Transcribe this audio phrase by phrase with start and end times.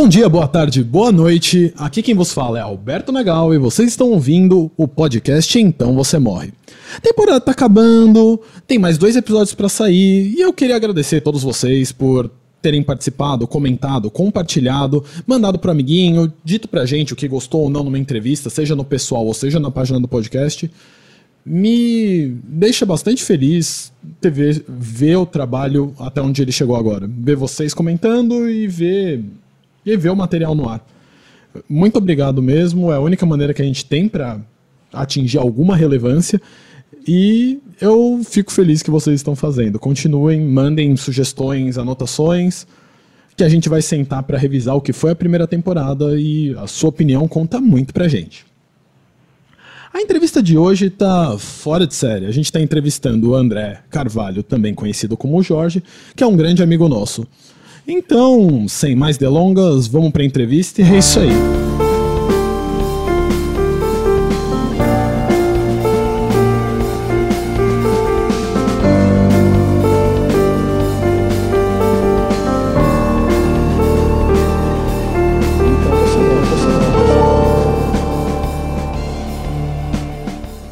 [0.00, 1.74] Bom dia, boa tarde, boa noite.
[1.76, 6.20] Aqui quem vos fala é Alberto Nagal e vocês estão ouvindo o podcast Então Você
[6.20, 6.52] Morre.
[6.96, 11.20] A temporada tá acabando, tem mais dois episódios para sair e eu queria agradecer a
[11.20, 12.30] todos vocês por
[12.62, 17.82] terem participado, comentado, compartilhado, mandado pro amiguinho, dito pra gente o que gostou ou não
[17.82, 20.70] numa entrevista, seja no pessoal ou seja na página do podcast.
[21.44, 27.10] Me deixa bastante feliz ter ver, ver o trabalho até onde ele chegou agora.
[27.12, 29.24] Ver vocês comentando e ver
[29.92, 30.84] e ver o material no ar.
[31.68, 34.40] Muito obrigado mesmo, é a única maneira que a gente tem para
[34.92, 36.40] atingir alguma relevância
[37.06, 39.78] e eu fico feliz que vocês estão fazendo.
[39.78, 42.66] Continuem, mandem sugestões, anotações,
[43.36, 46.66] que a gente vai sentar para revisar o que foi a primeira temporada e a
[46.66, 48.44] sua opinião conta muito pra gente.
[49.92, 52.26] A entrevista de hoje tá fora de série.
[52.26, 55.82] A gente está entrevistando o André Carvalho, também conhecido como Jorge,
[56.14, 57.26] que é um grande amigo nosso.
[57.90, 61.30] Então, sem mais delongas, vamos para a entrevista e é isso aí.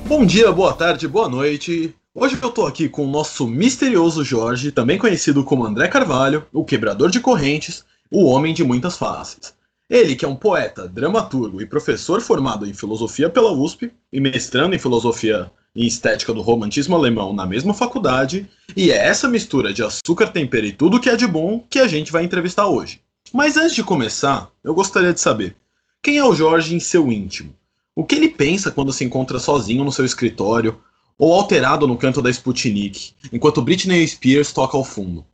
[0.06, 1.94] Bom dia, boa tarde, boa noite.
[2.18, 6.64] Hoje eu tô aqui com o nosso misterioso Jorge, também conhecido como André Carvalho, o
[6.64, 9.52] quebrador de correntes, o homem de muitas faces.
[9.88, 14.74] Ele que é um poeta, dramaturgo e professor formado em filosofia pela USP e mestrando
[14.74, 19.82] em filosofia e estética do romantismo alemão na mesma faculdade, e é essa mistura de
[19.82, 22.98] açúcar, tempero e tudo que é de bom que a gente vai entrevistar hoje.
[23.30, 25.54] Mas antes de começar, eu gostaria de saber
[26.02, 27.54] quem é o Jorge em seu íntimo?
[27.94, 30.80] O que ele pensa quando se encontra sozinho no seu escritório
[31.18, 35.24] ou alterado no canto da Sputnik, enquanto Britney Spears toca ao fundo.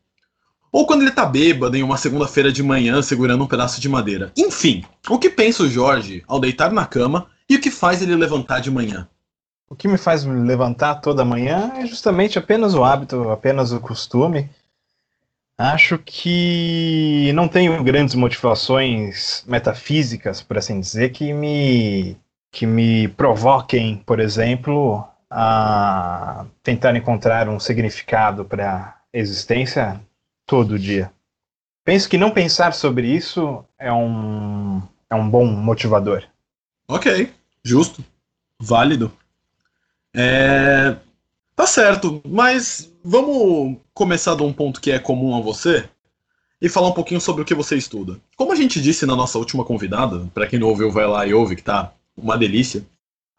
[0.70, 4.32] Ou quando ele tá bêbado em uma segunda-feira de manhã segurando um pedaço de madeira.
[4.36, 8.16] Enfim, o que pensa o Jorge ao deitar na cama e o que faz ele
[8.16, 9.06] levantar de manhã?
[9.68, 14.48] O que me faz levantar toda manhã é justamente apenas o hábito, apenas o costume.
[15.58, 22.16] Acho que não tenho grandes motivações metafísicas, por assim dizer, que me
[22.50, 25.02] que me provoquem, por exemplo,
[25.34, 29.98] a tentar encontrar um significado para a existência
[30.44, 31.10] todo dia.
[31.84, 36.22] Penso que não pensar sobre isso é um, é um bom motivador.
[36.86, 37.32] Ok,
[37.64, 38.04] justo,
[38.60, 39.10] válido.
[40.14, 40.96] É...
[41.56, 45.88] Tá certo, mas vamos começar de um ponto que é comum a você
[46.60, 48.20] e falar um pouquinho sobre o que você estuda.
[48.36, 51.32] Como a gente disse na nossa última convidada, para quem não ouviu, vai lá e
[51.32, 52.84] ouve, que tá uma delícia.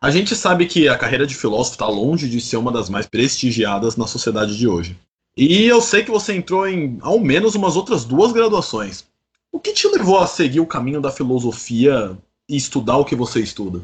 [0.04, 3.06] A gente sabe que a carreira de filósofo está longe de ser uma das mais
[3.06, 5.00] prestigiadas na sociedade de hoje.
[5.38, 9.06] E eu sei que você entrou em ao menos umas outras duas graduações.
[9.50, 12.18] O que te levou a seguir o caminho da filosofia
[12.50, 13.80] e estudar o que você estuda?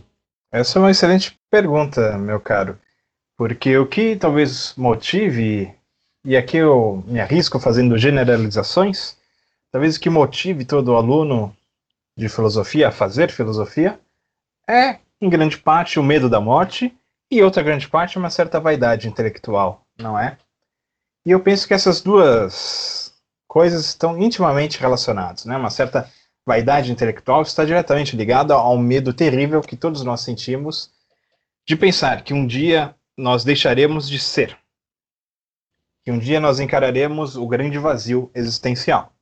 [0.51, 2.77] Essa é uma excelente pergunta, meu caro.
[3.37, 5.73] Porque o que talvez motive,
[6.25, 9.15] e aqui eu me arrisco fazendo generalizações,
[9.71, 11.55] talvez o que motive todo aluno
[12.17, 13.97] de filosofia a fazer filosofia
[14.67, 16.95] é em grande parte, o medo da morte
[17.29, 20.37] e outra grande parte, uma certa vaidade intelectual, não é?
[21.25, 23.13] E eu penso que essas duas
[23.47, 25.57] coisas estão intimamente relacionadas, né?
[25.57, 26.09] Uma certa
[26.45, 30.91] vaidade intelectual está diretamente ligada ao medo terrível que todos nós sentimos
[31.67, 34.57] de pensar que um dia nós deixaremos de ser,
[36.03, 39.13] que um dia nós encararemos o grande vazio existencial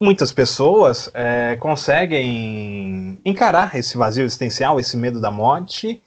[0.00, 6.02] muitas pessoas é, conseguem encarar esse vazio existencial, esse medo da morte,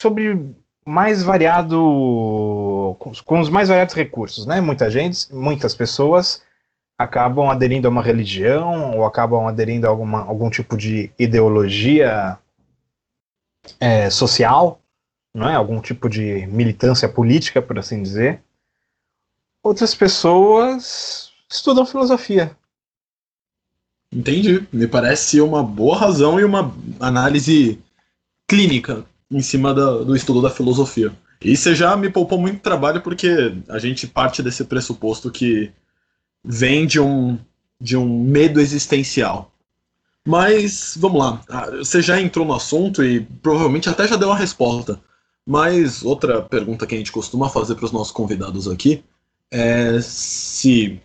[0.00, 4.60] sobre mais variado, com, os mais variados recursos, né?
[4.60, 6.42] Muita gente, muitas pessoas
[6.98, 12.38] acabam aderindo a uma religião ou acabam aderindo a alguma, algum tipo de ideologia
[13.78, 14.80] é, social,
[15.34, 15.54] não é?
[15.54, 18.42] Algum tipo de militância política, por assim dizer.
[19.62, 22.56] Outras pessoas estudam filosofia,
[24.12, 24.66] Entendi.
[24.72, 27.78] Me parece uma boa razão e uma análise
[28.46, 31.12] clínica em cima da, do estudo da filosofia.
[31.40, 35.72] E você já me poupou muito trabalho porque a gente parte desse pressuposto que
[36.44, 37.38] vem de um,
[37.80, 39.50] de um medo existencial.
[40.24, 44.36] Mas vamos lá, ah, você já entrou no assunto e provavelmente até já deu uma
[44.36, 45.00] resposta.
[45.44, 49.02] Mas outra pergunta que a gente costuma fazer para os nossos convidados aqui
[49.50, 51.00] é se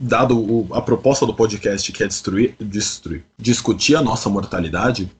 [0.00, 5.10] dado o, a proposta do podcast que é destruir, destruir, discutir a nossa mortalidade,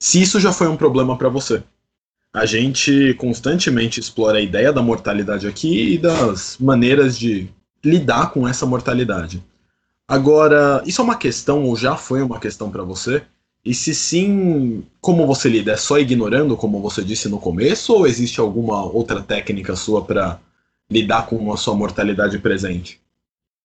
[0.00, 1.62] se isso já foi um problema para você.
[2.34, 7.50] A gente constantemente explora a ideia da mortalidade aqui e das maneiras de
[7.84, 9.44] lidar com essa mortalidade.
[10.08, 13.22] Agora, isso é uma questão ou já foi uma questão para você?
[13.64, 15.72] E se sim, como você lida?
[15.72, 20.40] É só ignorando, como você disse no começo, ou existe alguma outra técnica sua para
[20.90, 23.01] lidar com a sua mortalidade presente?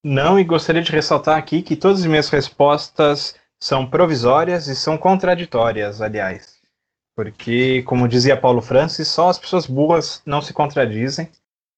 [0.04, 4.98] Não, e gostaria de ressaltar aqui que todas as minhas respostas são provisórias e são
[4.98, 6.58] contraditórias, aliás.
[7.16, 11.30] Porque, como dizia Paulo Francis, só as pessoas burras não se contradizem.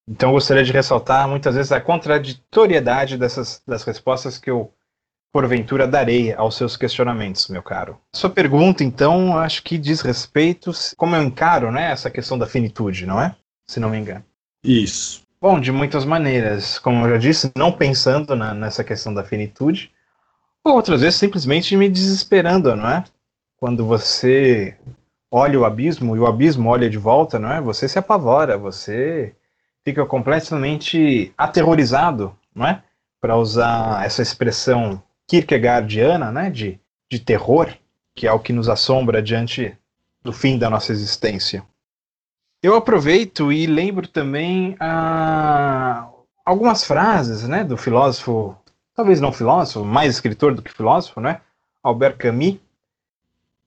[0.07, 4.73] Então, gostaria de ressaltar muitas vezes a contraditoriedade dessas das respostas que eu
[5.31, 7.99] porventura darei aos seus questionamentos, meu caro.
[8.15, 13.05] Sua pergunta, então, acho que diz respeito como eu encaro, né, essa questão da finitude,
[13.05, 13.35] não é?
[13.69, 14.25] Se não me engano.
[14.63, 15.21] Isso.
[15.41, 19.89] Bom, de muitas maneiras, como eu já disse, não pensando na, nessa questão da finitude,
[20.61, 23.05] ou outras vezes simplesmente me desesperando, não é?
[23.55, 24.77] Quando você
[25.31, 27.61] olha o abismo e o abismo olha de volta, não é?
[27.61, 29.33] Você se apavora, você
[29.85, 32.83] fica completamente aterrorizado, não é?
[33.21, 37.73] Para usar essa expressão Kierkegaardiana, né, de, de terror,
[38.13, 39.77] que é o que nos assombra diante
[40.21, 41.63] do fim da nossa existência.
[42.61, 46.09] Eu aproveito e lembro também ah,
[46.43, 48.53] algumas frases né, do filósofo,
[48.93, 51.39] talvez não filósofo, mais escritor do que filósofo, né,
[51.81, 52.57] Albert Camus,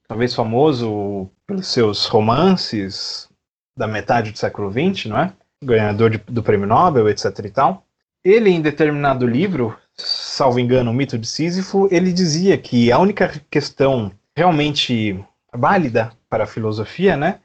[0.06, 3.30] talvez famoso pelos seus romances
[3.74, 5.32] da metade do século XX, não é?
[5.62, 7.24] ganhador de, do prêmio Nobel, etc.
[7.44, 7.86] e tal.
[8.22, 13.40] Ele, em determinado livro, salvo engano, o mito de Sísifo, ele dizia que a única
[13.50, 15.24] questão realmente
[15.54, 17.40] válida para a filosofia, né,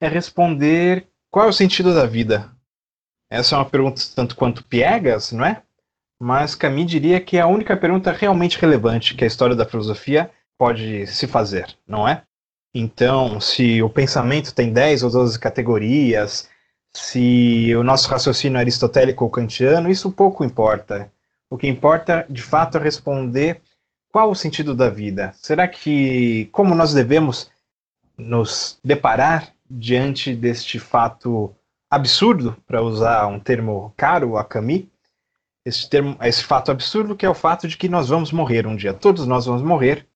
[0.00, 2.50] é responder qual é o sentido da vida.
[3.30, 5.62] Essa é uma pergunta tanto quanto piegas, não é?
[6.18, 10.30] Mas Camus diria que é a única pergunta realmente relevante que a história da filosofia
[10.58, 12.22] pode se fazer, não é?
[12.74, 16.48] Então, se o pensamento tem 10 ou 12 categorias,
[16.92, 21.10] se o nosso raciocínio é aristotélico ou kantiano, isso pouco importa.
[21.48, 23.60] O que importa, de fato, é responder
[24.12, 25.32] qual o sentido da vida.
[25.34, 27.50] Será que como nós devemos
[28.16, 31.54] nos deparar diante deste fato
[31.90, 34.84] absurdo, para usar um termo caro a Camus,
[35.64, 38.76] esse, termo, esse fato absurdo que é o fato de que nós vamos morrer um
[38.76, 38.94] dia.
[38.94, 40.06] Todos nós vamos morrer.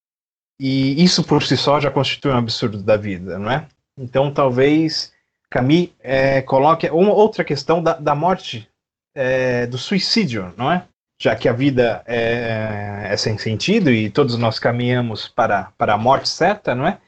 [0.58, 3.66] E isso por si só já constitui um absurdo da vida, não é?
[3.98, 5.12] Então talvez
[5.50, 8.68] Camus é, coloque uma outra questão da, da morte,
[9.14, 10.86] é, do suicídio, não é?
[11.18, 15.98] já que a vida é, é, sem sentido e todos nós caminhamos para, para a
[15.98, 16.98] morte certa, não é?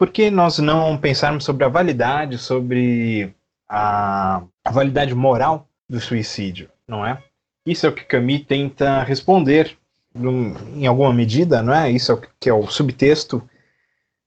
[0.00, 3.34] Por que nós não pensarmos sobre a validade, sobre
[3.68, 7.22] a, a validade moral do suicídio, não é?
[7.66, 9.76] Isso é o que Camus tenta responder
[10.14, 11.90] num, em alguma medida, não é?
[11.90, 13.46] Isso é o que é o subtexto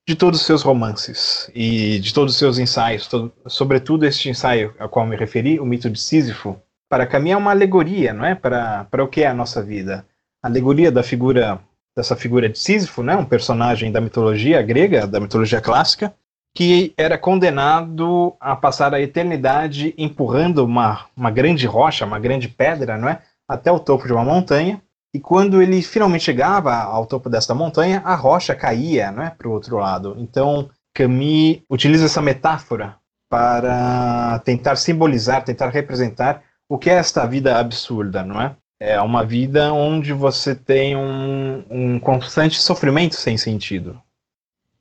[0.08, 4.76] de todos os seus romances e de todos os seus ensaios, todo, sobretudo este ensaio
[4.78, 8.36] ao qual me referi, o mito de Sísifo, para caminhar é uma alegoria, não é?
[8.36, 10.06] Para, para o que é a nossa vida.
[10.40, 11.60] A alegoria da figura
[11.96, 13.16] dessa figura de Sísifo, né?
[13.16, 16.14] Um personagem da mitologia grega, da mitologia clássica,
[16.56, 22.98] que era condenado a passar a eternidade empurrando uma, uma grande rocha, uma grande pedra,
[22.98, 23.22] não é?
[23.48, 24.82] Até o topo de uma montanha.
[25.14, 29.48] E quando ele finalmente chegava ao topo desta montanha, a rocha caía, não é, para
[29.48, 30.16] o outro lado.
[30.18, 32.96] Então, Camus utiliza essa metáfora
[33.30, 38.56] para tentar simbolizar, tentar representar o que é esta vida absurda, não é?
[38.86, 43.98] É uma vida onde você tem um, um constante sofrimento sem sentido.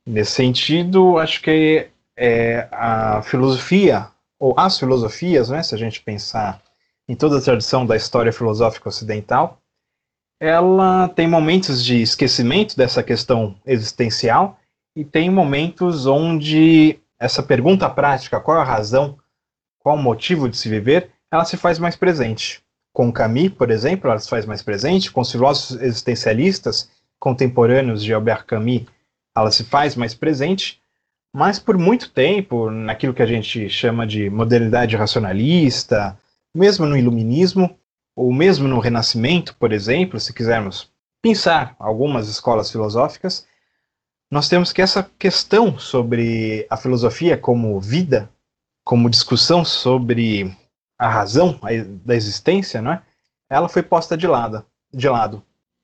[0.04, 4.09] Nesse sentido, acho que é, a filosofia,
[4.40, 6.61] ou as filosofias, né, se a gente pensar
[7.09, 9.62] em toda a tradição da história filosófica ocidental,
[10.40, 14.59] ela tem momentos de esquecimento dessa questão existencial
[14.97, 19.16] e tem momentos onde essa pergunta prática, qual a razão,
[19.78, 22.61] qual o motivo de se viver, ela se faz mais presente.
[22.92, 28.12] Com Camus, por exemplo, ela se faz mais presente, com os filósofos existencialistas contemporâneos de
[28.12, 28.82] Albert Camus,
[29.34, 30.82] ela se faz mais presente,
[31.34, 36.18] mas por muito tempo, naquilo que a gente chama de modernidade racionalista,
[36.54, 37.78] mesmo no iluminismo,
[38.14, 40.90] ou mesmo no Renascimento, por exemplo, se quisermos
[41.22, 43.46] pensar algumas escolas filosóficas,
[44.30, 48.30] nós temos que essa questão sobre a filosofia como vida,
[48.84, 50.54] como discussão sobre
[51.02, 51.59] a razão
[52.04, 53.02] da existência, não é?
[53.50, 55.42] ela foi posta de lado, de lado.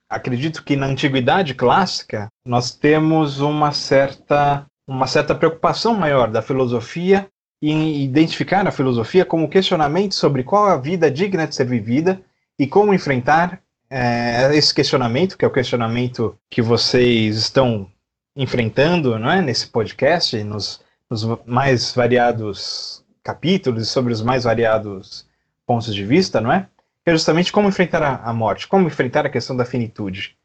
[0.09, 7.27] Acredito que na antiguidade clássica nós temos uma certa, uma certa preocupação maior da filosofia
[7.61, 12.21] em identificar a filosofia como questionamento sobre qual a vida digna de ser vivida
[12.57, 17.91] e como enfrentar é, esse questionamento, que é o questionamento que vocês estão
[18.37, 25.27] enfrentando não é, nesse podcast, nos, nos mais variados capítulos sobre os mais variados
[25.65, 26.67] pontos de vista, não é?
[27.03, 30.37] que é justamente como enfrentar a, morte, como enfrentar a questão da finitude.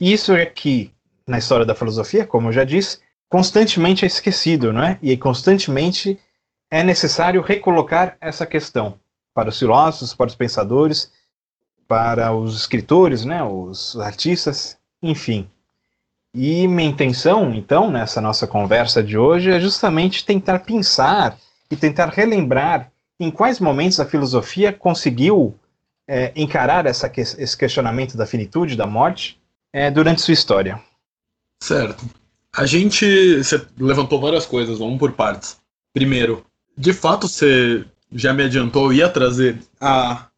[0.00, 0.92] Isso é que,
[1.26, 4.98] na história da filosofia, como eu já disse, constantemente é esquecido, não é?
[5.02, 6.18] E constantemente
[6.70, 8.98] é necessário recolocar essa questão
[9.34, 11.12] para os filósofos, para os pensadores,
[11.86, 15.48] para os escritores, né, os artistas, enfim.
[16.34, 21.38] E minha intenção, então, nessa nossa conversa de hoje é justamente tentar pensar
[21.70, 25.54] e tentar relembrar em quais momentos a filosofia conseguiu
[26.06, 29.40] é, encarar essa, esse questionamento da finitude, da morte,
[29.72, 30.80] é, durante sua história.
[31.62, 32.04] Certo.
[32.56, 33.38] A gente.
[33.38, 35.58] Você levantou várias coisas, vamos por partes.
[35.92, 36.44] Primeiro,
[36.76, 40.28] de fato você já me adiantou, ia trazer a,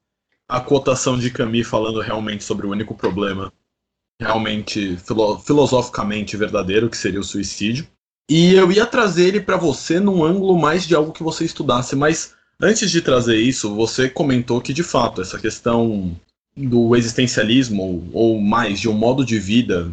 [0.48, 3.52] a cotação de Camus falando realmente sobre o único problema
[4.20, 7.86] realmente filo, filosoficamente verdadeiro, que seria o suicídio.
[8.28, 11.96] E eu ia trazer ele para você num ângulo mais de algo que você estudasse,
[11.96, 16.14] mas antes de trazer isso, você comentou que de fato essa questão
[16.54, 19.90] do existencialismo, ou mais de um modo de vida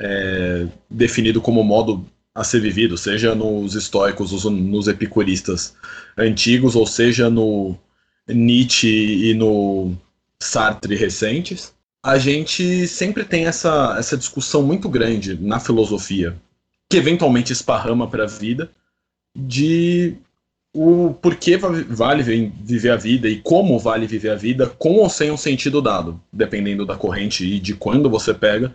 [0.00, 5.74] é, definido como modo a ser vivido, seja nos estoicos, nos epicuristas
[6.18, 7.76] antigos, ou seja no
[8.28, 9.96] Nietzsche e no
[10.40, 11.72] Sartre recentes,
[12.02, 16.36] a gente sempre tem essa, essa discussão muito grande na filosofia,
[16.90, 18.68] que eventualmente esparrama para a vida,
[19.34, 20.16] de
[20.74, 25.30] o porquê vale viver a vida e como vale viver a vida com ou sem
[25.30, 28.74] um sentido dado, dependendo da corrente e de quando você pega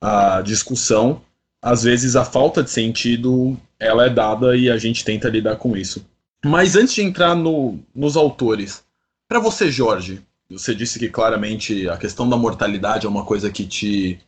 [0.00, 1.22] a discussão.
[1.62, 5.76] Às vezes a falta de sentido ela é dada e a gente tenta lidar com
[5.76, 6.04] isso.
[6.44, 8.84] Mas antes de entrar no, nos autores,
[9.28, 13.64] para você, Jorge, você disse que claramente a questão da mortalidade é uma coisa que
[13.66, 14.18] te,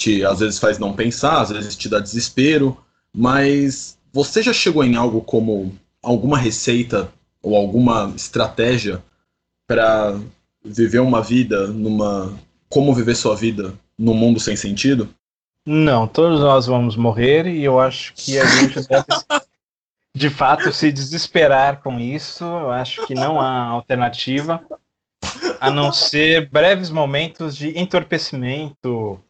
[0.00, 2.76] te às vezes faz não pensar, às vezes te dá desespero,
[3.14, 9.02] mas você já chegou em algo como alguma receita ou alguma estratégia
[9.68, 10.18] para
[10.64, 12.32] viver uma vida numa
[12.68, 15.08] como viver sua vida num mundo sem sentido?
[15.66, 19.04] Não, todos nós vamos morrer e eu acho que a gente deve
[20.16, 22.44] de fato se desesperar com isso.
[22.44, 24.64] Eu acho que não há alternativa
[25.60, 29.20] a não ser breves momentos de entorpecimento.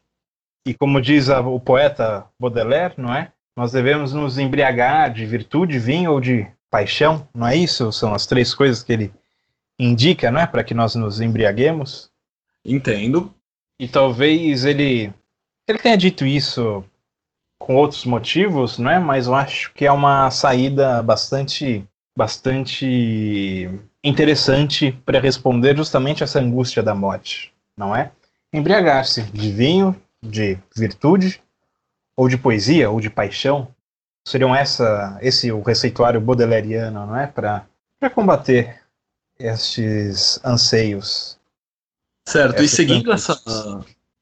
[0.66, 3.32] E como diz a, o poeta Baudelaire, não é?
[3.56, 7.90] Nós devemos nos embriagar de virtude, vinho ou de paixão, não é isso?
[7.92, 9.12] São as três coisas que ele
[9.78, 10.46] indica, não é?
[10.46, 12.10] Para que nós nos embriaguemos.
[12.64, 13.34] Entendo.
[13.78, 15.12] E talvez ele
[15.66, 16.84] ele tenha dito isso
[17.58, 18.98] com outros motivos, não é?
[18.98, 21.84] Mas eu acho que é uma saída bastante
[22.16, 23.70] bastante
[24.02, 28.10] interessante para responder justamente essa angústia da morte, não é?
[28.52, 31.40] Embriagar-se de vinho, de virtude,
[32.16, 33.68] ou de poesia, ou de paixão,
[34.26, 37.26] seriam essa, esse o receituário baudelariano, não é?
[37.26, 37.66] Para
[38.14, 38.80] combater
[39.38, 41.38] estes anseios.
[42.26, 43.40] Certo, e seguindo essa,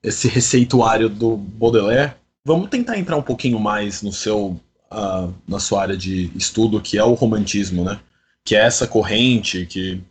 [0.03, 2.15] esse receituário do Baudelaire,
[2.45, 4.59] vamos tentar entrar um pouquinho mais no seu,
[4.91, 8.01] uh, na sua área de estudo, que é o romantismo, né?
[8.45, 10.03] Que é essa corrente que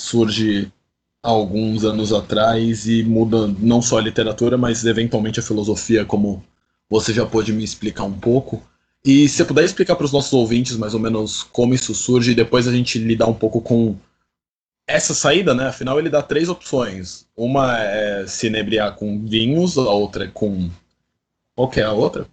[0.00, 0.72] surge
[1.24, 6.44] alguns anos atrás e muda não só a literatura, mas eventualmente a filosofia, como
[6.88, 8.62] você já pôde me explicar um pouco.
[9.02, 12.32] E se você puder explicar para os nossos ouvintes mais ou menos como isso surge,
[12.32, 13.96] e depois a gente lidar um pouco com
[14.86, 15.68] essa saída, né?
[15.68, 17.26] Afinal, ele dá três opções.
[17.34, 20.70] Uma é se inebriar com vinhos, a outra é com.
[21.56, 22.26] Qual que é a outra?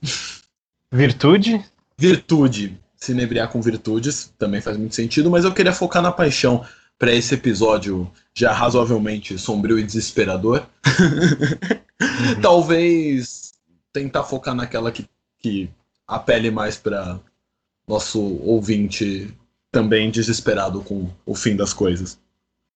[0.91, 1.63] Virtude.
[1.97, 2.77] Virtude.
[2.97, 6.63] Se inebriar com virtudes também faz muito sentido, mas eu queria focar na paixão
[7.01, 10.67] para esse episódio já razoavelmente sombrio e desesperador.
[10.85, 11.81] Uhum.
[12.43, 13.53] Talvez
[13.91, 15.67] tentar focar naquela que, que
[16.07, 17.19] apele mais para
[17.87, 19.35] nosso ouvinte
[19.71, 22.19] também desesperado com o fim das coisas.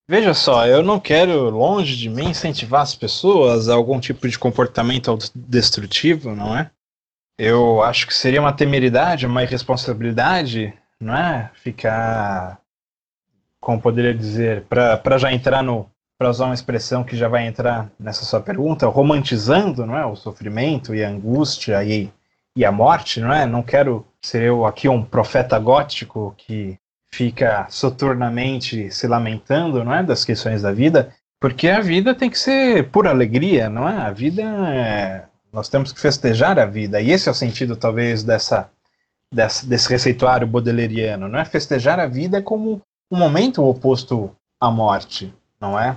[0.10, 4.40] Veja só, eu não quero, longe de mim, incentivar as pessoas a algum tipo de
[4.40, 6.72] comportamento destrutivo, não é?
[7.38, 11.52] Eu acho que seria uma temeridade, uma irresponsabilidade, não é?
[11.62, 12.60] Ficar,
[13.66, 15.90] como poderia dizer, para já entrar no.
[16.20, 20.06] para usar uma expressão que já vai entrar nessa sua pergunta, romantizando não é?
[20.06, 22.12] o sofrimento e a angústia e
[22.56, 23.46] e a morte, não é?
[23.46, 26.78] Não quero ser eu aqui um profeta gótico que
[27.12, 32.40] fica soturnamente se lamentando, não é, das questões da vida, porque a vida tem que
[32.40, 33.98] ser pura alegria, não é?
[33.98, 35.26] A vida é...
[35.52, 38.70] nós temos que festejar a vida, e esse é o sentido talvez dessa,
[39.34, 41.46] dessa desse receituário baudeleriano, não é?
[41.46, 42.82] Festejar a vida como
[43.12, 45.96] um momento oposto à morte, não é?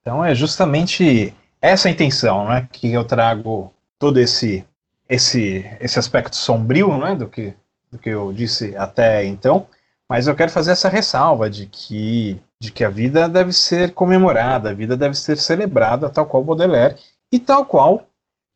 [0.00, 4.64] Então é justamente essa intenção, não é, que eu trago todo esse
[5.08, 7.54] esse, esse aspecto sombrio né, do, que,
[7.90, 9.66] do que eu disse até então,
[10.08, 14.70] mas eu quero fazer essa ressalva de que, de que a vida deve ser comemorada,
[14.70, 16.96] a vida deve ser celebrada, tal qual Baudelaire
[17.32, 18.06] e tal qual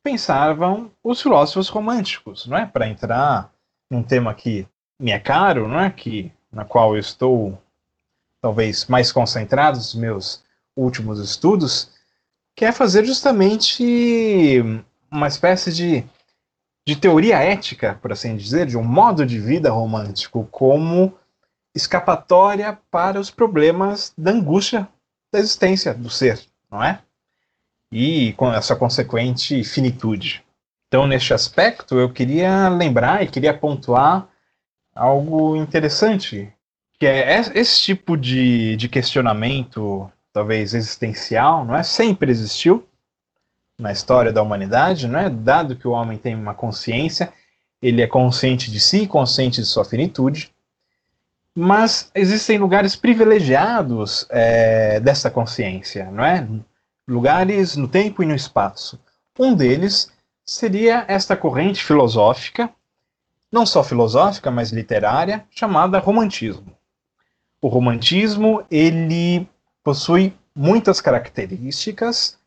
[0.02, 2.66] pensavam os filósofos românticos, não é?
[2.66, 3.50] Para entrar
[3.90, 4.66] num tema que
[5.00, 5.90] me é caro, não é?
[5.90, 7.58] Que na qual eu estou
[8.40, 10.44] talvez mais concentrado nos meus
[10.76, 11.90] últimos estudos,
[12.56, 14.62] que é fazer justamente
[15.10, 16.04] uma espécie de,
[16.86, 21.16] de teoria ética, por assim dizer, de um modo de vida romântico como
[21.74, 24.88] escapatória para os problemas da angústia
[25.32, 26.40] da existência do ser,
[26.70, 27.00] não é?
[27.92, 30.44] E com essa consequente finitude.
[30.88, 34.26] Então, neste aspecto, eu queria lembrar e queria pontuar
[34.94, 36.52] algo interessante,
[36.98, 41.82] que é esse tipo de, de questionamento, talvez existencial, não é?
[41.82, 42.86] Sempre existiu
[43.78, 45.30] na história da humanidade, não é?
[45.30, 47.32] Dado que o homem tem uma consciência,
[47.80, 50.52] ele é consciente de si, consciente de sua finitude,
[51.54, 56.46] mas existem lugares privilegiados é, dessa consciência, não é?
[57.06, 58.98] Lugares no tempo e no espaço.
[59.38, 60.12] Um deles
[60.44, 62.70] seria esta corrente filosófica,
[63.50, 66.77] não só filosófica, mas literária, chamada romantismo.
[67.60, 69.48] O romantismo ele
[69.82, 72.38] possui muitas características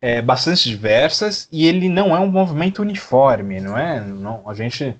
[0.00, 4.00] é, bastante diversas e ele não é um movimento uniforme, não é?
[4.00, 4.96] Não, a gente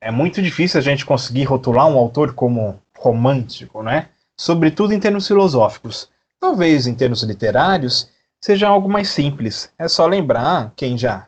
[0.00, 4.08] é muito difícil a gente conseguir rotular um autor como romântico, né?
[4.36, 6.08] Sobretudo em termos filosóficos.
[6.40, 9.72] Talvez em termos literários seja algo mais simples.
[9.78, 11.26] É só lembrar quem já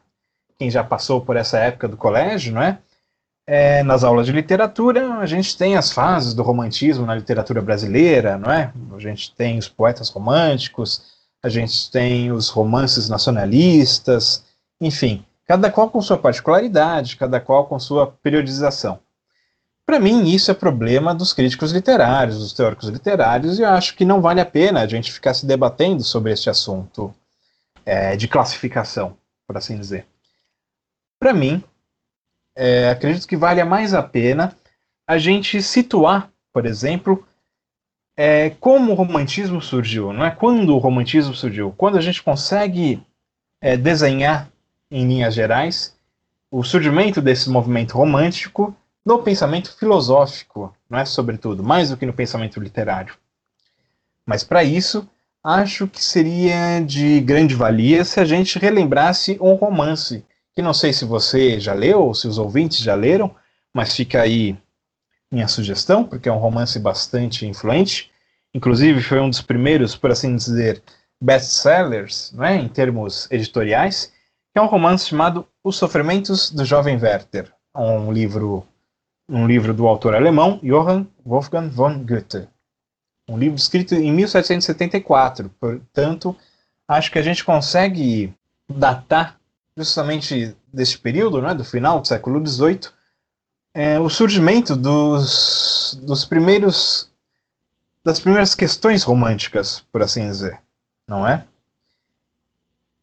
[0.58, 2.78] quem já passou por essa época do colégio, não é?
[3.46, 3.82] É?
[3.82, 8.50] nas aulas de literatura, a gente tem as fases do romantismo na literatura brasileira, não
[8.50, 8.72] é?
[8.94, 11.02] A gente tem os poetas românticos,
[11.42, 14.44] a gente tem os romances nacionalistas,
[14.80, 19.00] enfim, cada qual com sua particularidade, cada qual com sua periodização.
[19.84, 24.04] Para mim, isso é problema dos críticos literários, dos teóricos literários, e eu acho que
[24.04, 27.12] não vale a pena a gente ficar se debatendo sobre este assunto
[27.84, 29.16] é, de classificação,
[29.46, 30.06] por assim dizer.
[31.18, 31.64] Para mim,
[32.56, 34.56] é, acredito que vale mais a pena
[35.06, 37.26] a gente situar, por exemplo,
[38.16, 40.30] é, como o romantismo surgiu, não é?
[40.30, 41.72] Quando o romantismo surgiu?
[41.76, 43.02] Quando a gente consegue
[43.60, 44.50] é, desenhar
[44.90, 45.96] em linhas gerais,
[46.50, 52.12] o surgimento desse movimento romântico no pensamento filosófico, não é sobretudo, mais do que no
[52.12, 53.14] pensamento literário.
[54.26, 55.08] Mas para isso,
[55.42, 60.92] acho que seria de grande valia se a gente relembrasse um romance, que não sei
[60.92, 63.34] se você já leu ou se os ouvintes já leram,
[63.72, 64.56] mas fica aí
[65.32, 68.10] minha sugestão, porque é um romance bastante influente.
[68.52, 70.82] Inclusive foi um dos primeiros, por assim dizer,
[71.22, 74.12] best-sellers, é, em termos editoriais,
[74.52, 78.66] que é um romance chamado Os Sofrimentos do Jovem Werther, um livro,
[79.28, 82.48] um livro do autor alemão Johann Wolfgang von Goethe.
[83.28, 86.36] Um livro escrito em 1774, portanto,
[86.88, 88.34] acho que a gente consegue
[88.68, 89.39] datar
[89.76, 92.88] justamente desse período, né, do final do século XVIII,
[93.72, 97.08] é, o surgimento dos, dos primeiros
[98.02, 100.58] das primeiras questões românticas, por assim dizer,
[101.06, 101.44] não é?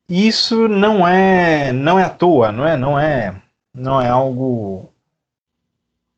[0.10, 3.41] isso não é não é à toa, não é não é
[3.73, 4.89] não é algo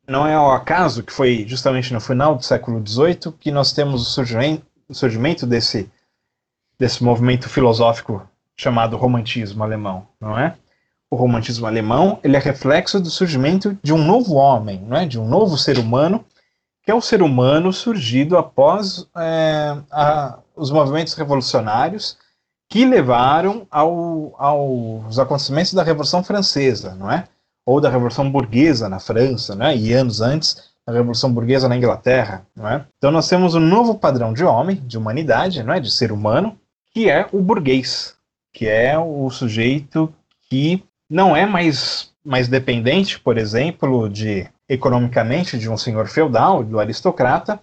[0.06, 4.02] não é ao acaso que foi justamente no final do século XVIII que nós temos
[4.02, 5.90] o surgimento, o surgimento desse
[6.78, 10.56] desse movimento filosófico chamado romantismo alemão, não é?
[11.10, 15.06] O romantismo alemão ele é reflexo do surgimento de um novo homem, não é?
[15.06, 16.24] De um novo ser humano
[16.82, 22.16] que é o ser humano surgido após é, a, os movimentos revolucionários
[22.68, 27.24] que levaram ao, aos acontecimentos da Revolução Francesa, não é?
[27.66, 29.76] Ou da Revolução Burguesa na França, né?
[29.76, 32.84] E anos antes, da Revolução Burguesa na Inglaterra, não é?
[32.96, 35.80] Então nós temos um novo padrão de homem, de humanidade, não é?
[35.80, 36.56] De ser humano,
[36.92, 38.14] que é o burguês,
[38.52, 40.12] que é o sujeito
[40.48, 46.78] que não é mais mais dependente, por exemplo, de economicamente de um senhor feudal, do
[46.78, 47.60] aristocrata,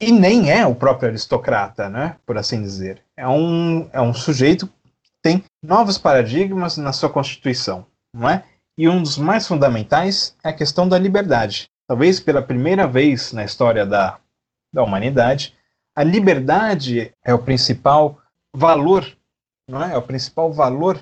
[0.00, 3.02] e nem é o próprio aristocrata, né, por assim dizer.
[3.16, 8.44] É um, é um sujeito que tem novos paradigmas na sua constituição, não é?
[8.78, 11.68] E um dos mais fundamentais é a questão da liberdade.
[11.88, 14.18] Talvez pela primeira vez na história da,
[14.72, 15.54] da humanidade,
[15.94, 18.20] a liberdade é o principal
[18.54, 19.06] valor,
[19.68, 19.94] não é?
[19.94, 20.98] É o principal valor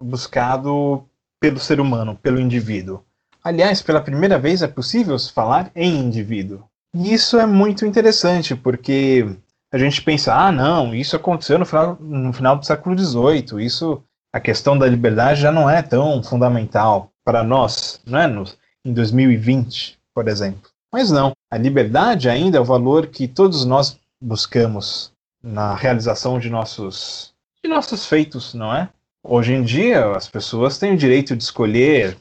[0.00, 1.04] buscado
[1.40, 3.04] pelo ser humano, pelo indivíduo.
[3.42, 6.64] Aliás, pela primeira vez é possível falar em indivíduo.
[6.94, 9.36] E isso é muito interessante, porque
[9.72, 14.02] a gente pensa, ah, não, isso aconteceu no final, no final do século XVIII, isso,
[14.32, 18.26] a questão da liberdade já não é tão fundamental para nós, não é?
[18.28, 18.44] No,
[18.84, 20.70] em 2020, por exemplo.
[20.92, 26.48] Mas não, a liberdade ainda é o valor que todos nós buscamos na realização de
[26.48, 27.33] nossos,
[27.64, 28.90] de nossos feitos, não é?
[29.22, 32.14] Hoje em dia, as pessoas têm o direito de escolher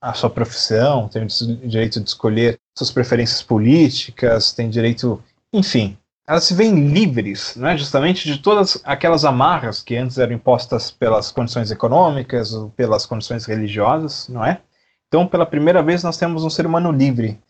[0.00, 5.20] a sua profissão, têm o direito de escolher suas preferências políticas, têm direito,
[5.52, 10.90] enfim, elas se veem livres, né, justamente de todas aquelas amarras que antes eram impostas
[10.90, 14.60] pelas condições econômicas ou pelas condições religiosas, não é?
[15.08, 17.40] Então, pela primeira vez, nós temos um ser humano livre.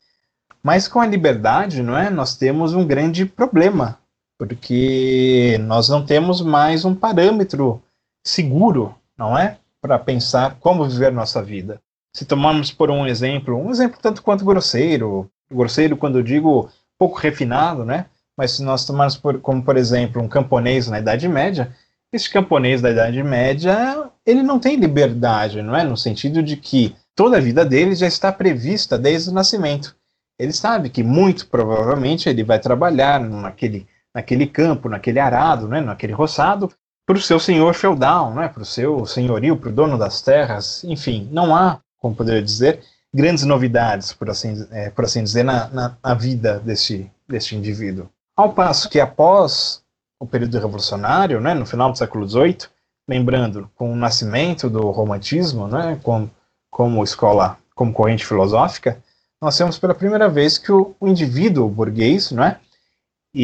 [0.63, 2.09] Mas com a liberdade, não é?
[2.09, 3.99] Nós temos um grande problema,
[4.39, 7.83] porque nós não temos mais um parâmetro
[8.25, 9.59] seguro, não é?
[9.81, 11.81] Para pensar como viver nossa vida.
[12.15, 16.69] Se tomarmos por um exemplo, um exemplo tanto quanto grosseiro, grosseiro quando eu digo
[16.99, 18.07] pouco refinado, né?
[18.37, 21.75] Mas se nós tomarmos por, como, por exemplo, um camponês na Idade Média,
[22.13, 25.85] esse camponês da Idade Média, ele não tem liberdade, não é?
[25.85, 29.97] No sentido de que toda a vida dele já está prevista desde o nascimento.
[30.39, 36.15] Ele sabe que muito provavelmente ele vai trabalhar naquele, naquele campo, naquele arado, né, naquele
[36.15, 36.73] roçado,
[37.05, 40.83] para o seu senhor feudal, né, para o seu senhorio, para o dono das terras,
[40.85, 42.81] enfim, não há, como poderia dizer,
[43.13, 48.09] grandes novidades, por assim, é, por assim dizer, na, na, na vida deste, deste indivíduo.
[48.35, 49.83] Ao passo que após
[50.19, 52.69] o período revolucionário, né, no final do século XVIII,
[53.07, 56.27] lembrando, com o nascimento do romantismo, né, com,
[56.71, 58.97] como escola, como corrente filosófica,
[59.43, 62.59] nós temos pela primeira vez que o, o indivíduo burguês, não é,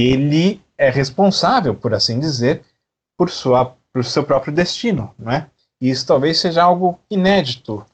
[0.00, 2.62] ele é responsável, por assim dizer,
[3.16, 5.46] por, sua, por seu próprio destino, não é?
[5.80, 7.84] E isso talvez seja algo inédito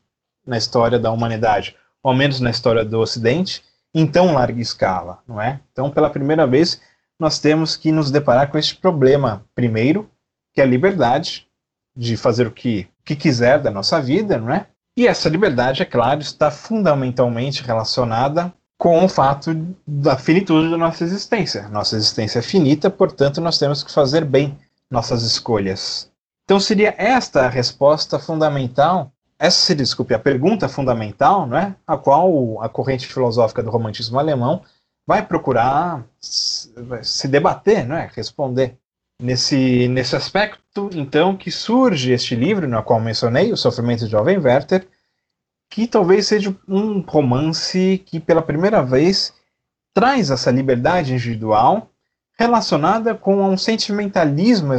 [0.47, 3.63] na história da humanidade, ou ao menos na história do Ocidente,
[3.95, 5.61] em tão larga escala, não é?
[5.73, 6.81] Então, pela primeira vez,
[7.19, 10.09] nós temos que nos deparar com este problema, primeiro,
[10.55, 11.49] que é a liberdade
[11.97, 14.67] de fazer o que, que quiser da nossa vida, não é?
[14.97, 19.53] E essa liberdade, é claro, está fundamentalmente relacionada com o fato
[19.87, 21.69] da finitude da nossa existência.
[21.69, 24.57] Nossa existência é finita, portanto, nós temos que fazer bem
[24.91, 26.11] nossas escolhas.
[26.45, 32.61] Então, seria esta a resposta fundamental essa seria, desculpe, a pergunta fundamental, né, a qual
[32.61, 34.63] a corrente filosófica do romantismo alemão
[35.07, 38.77] vai procurar se debater, né, responder.
[39.21, 44.39] Nesse, nesse aspecto, então, que surge este livro, no qual mencionei, O Sofrimento de Jovem
[44.39, 44.87] Werther,
[45.71, 49.35] que talvez seja um romance que, pela primeira vez,
[49.95, 51.91] traz essa liberdade individual
[52.39, 54.73] relacionada com um sentimentalismo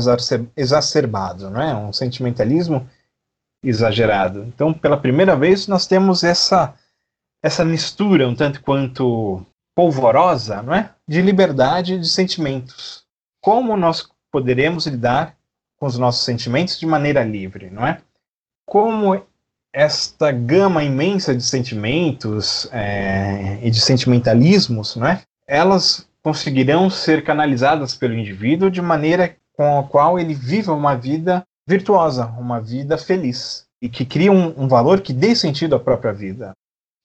[0.55, 1.75] exacerbado, não é?
[1.75, 2.87] um sentimentalismo
[3.61, 4.43] exagerado.
[4.45, 6.73] Então, pela primeira vez, nós temos essa
[7.41, 10.93] essa mistura um tanto quanto polvorosa, não é?
[11.07, 13.05] De liberdade de sentimentos.
[13.41, 15.37] Como nós poderemos lidar
[15.77, 18.01] com os nossos sentimentos de maneira livre, não é?
[18.65, 19.25] Como
[19.73, 25.21] esta gama imensa de sentimentos é, e de sentimentalismos, não é?
[25.47, 31.45] Elas conseguirão ser canalizadas pelo indivíduo de maneira com a qual ele viva uma vida
[31.67, 36.11] virtuosa, uma vida feliz e que cria um, um, valor que dê sentido à própria
[36.11, 36.51] vida.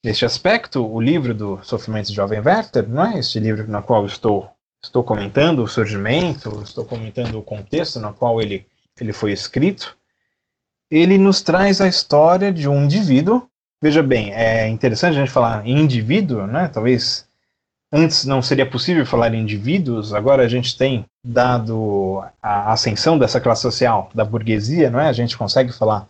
[0.03, 4.05] Neste aspecto, o livro do Sofrimento de Jovem Werther, não é este livro na qual
[4.05, 4.49] estou
[4.83, 8.65] estou comentando o surgimento, estou comentando o contexto no qual ele
[8.99, 9.97] ele foi escrito,
[10.97, 13.47] ele nos traz a história de um indivíduo.
[13.81, 16.69] Veja bem, é interessante a gente falar em indivíduo, né?
[16.73, 17.25] Talvez
[17.97, 23.39] Antes não seria possível falar em indivíduos, agora a gente tem, dado a ascensão dessa
[23.39, 25.07] classe social, da burguesia, não é?
[25.07, 26.05] A gente consegue falar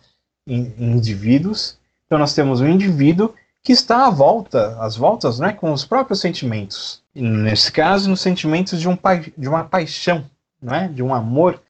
[0.46, 1.78] em, indivíduos.
[2.04, 6.20] Então nós temos um indivíduo que está à volta, às voltas, né, com os próprios
[6.20, 7.02] sentimentos.
[7.14, 8.98] E nesse caso, nos sentimentos de, um
[9.38, 10.24] de uma paixão,
[10.60, 10.88] não é?
[10.88, 11.60] de um amor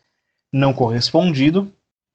[0.51, 1.71] não correspondido,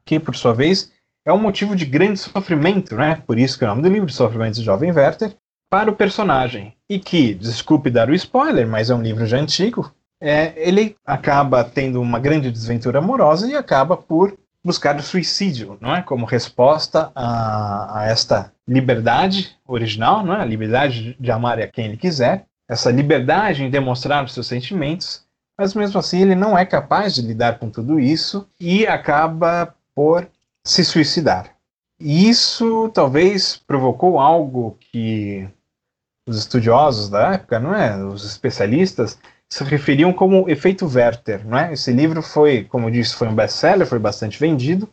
[0.05, 0.91] que por sua vez
[1.25, 3.21] é um motivo de grande sofrimento, né?
[3.25, 5.35] Por isso que é o nome do livro, Sofrimentos do Jovem Werther,
[5.69, 6.73] para o personagem.
[6.89, 11.63] E que, desculpe dar o spoiler, mas é um livro já antigo, é, ele acaba
[11.63, 16.01] tendo uma grande desventura amorosa e acaba por buscar o suicídio, não é?
[16.01, 20.41] Como resposta a, a esta liberdade original, não é?
[20.41, 25.25] A liberdade de amar a quem ele quiser, essa liberdade em demonstrar os seus sentimentos,
[25.57, 30.27] mas mesmo assim ele não é capaz de lidar com tudo isso e acaba por
[30.65, 31.51] se suicidar.
[31.99, 35.47] E isso talvez provocou algo que
[36.27, 38.03] os estudiosos da época, não é?
[38.03, 41.73] Os especialistas se referiam como efeito Werther, não é?
[41.73, 44.89] Esse livro foi, como eu disse, foi um best-seller, foi bastante vendido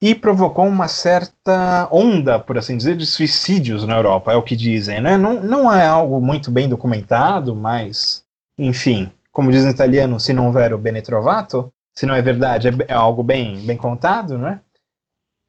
[0.00, 4.54] e provocou uma certa onda, por assim dizer, de suicídios na Europa, é o que
[4.54, 5.16] dizem, né?
[5.16, 8.24] Não, não é algo muito bem documentado, mas,
[8.56, 12.72] enfim, como diz em italiano, se não vero bene trovato, se não é verdade, é,
[12.88, 14.60] é algo bem, bem contado, não é?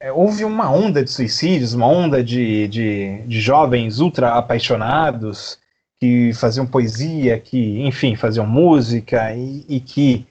[0.00, 5.58] é, houve uma onda de suicídios, uma onda de, de, de jovens ultra apaixonados
[5.98, 10.26] que faziam poesia, que, enfim, faziam música e, e que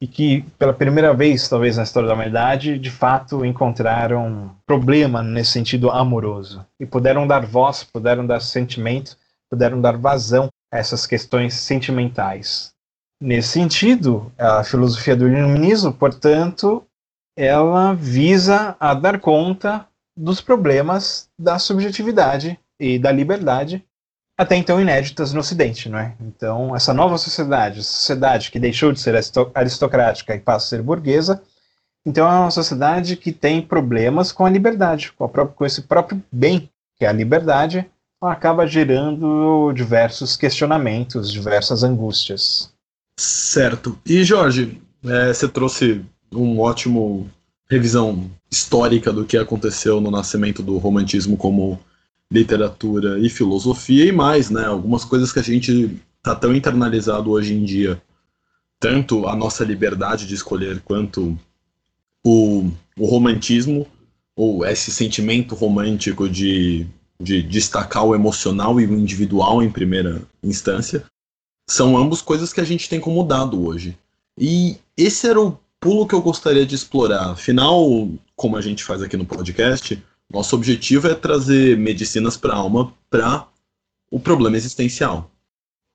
[0.00, 5.52] e que pela primeira vez, talvez na história da humanidade, de fato encontraram problema nesse
[5.52, 9.16] sentido amoroso e puderam dar voz, puderam dar sentimento,
[9.48, 12.73] puderam dar vazão a essas questões sentimentais.
[13.20, 16.84] Nesse sentido, a filosofia do iluminismo, portanto,
[17.36, 23.84] ela visa a dar conta dos problemas da subjetividade e da liberdade
[24.36, 26.14] até então inéditas no Ocidente, não é?
[26.20, 29.14] Então, essa nova sociedade, sociedade que deixou de ser
[29.54, 31.40] aristocrática e passa a ser burguesa,
[32.04, 36.22] então é uma sociedade que tem problemas com a liberdade, com, própria, com esse próprio
[36.30, 37.88] bem, que é a liberdade,
[38.20, 42.73] acaba gerando diversos questionamentos, diversas angústias.
[43.16, 43.98] Certo.
[44.04, 47.30] E Jorge, é, você trouxe um ótimo
[47.70, 51.80] revisão histórica do que aconteceu no nascimento do romantismo como
[52.30, 54.64] literatura e filosofia e mais, né?
[54.64, 58.00] Algumas coisas que a gente tá tão internalizado hoje em dia,
[58.80, 61.38] tanto a nossa liberdade de escolher quanto
[62.24, 63.86] o, o romantismo
[64.34, 66.86] ou esse sentimento romântico de,
[67.20, 71.04] de destacar o emocional e o individual em primeira instância,
[71.66, 73.96] são ambos coisas que a gente tem como dado hoje.
[74.38, 77.30] E esse era o pulo que eu gostaria de explorar.
[77.30, 82.56] Afinal, como a gente faz aqui no podcast, nosso objetivo é trazer medicinas para a
[82.56, 83.46] alma para
[84.10, 85.30] o problema existencial.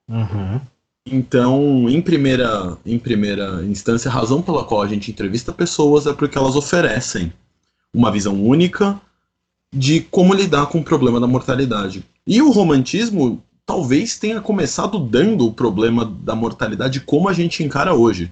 [0.08, 0.62] Uhum.
[1.06, 6.14] Então, em primeira, em primeira instância, a razão pela qual a gente entrevista pessoas é
[6.14, 7.34] porque elas oferecem
[7.94, 9.00] uma visão única
[9.74, 12.04] de como lidar com o problema da mortalidade.
[12.26, 17.94] E o romantismo talvez tenha começado dando o problema da mortalidade como a gente encara
[17.94, 18.32] hoje.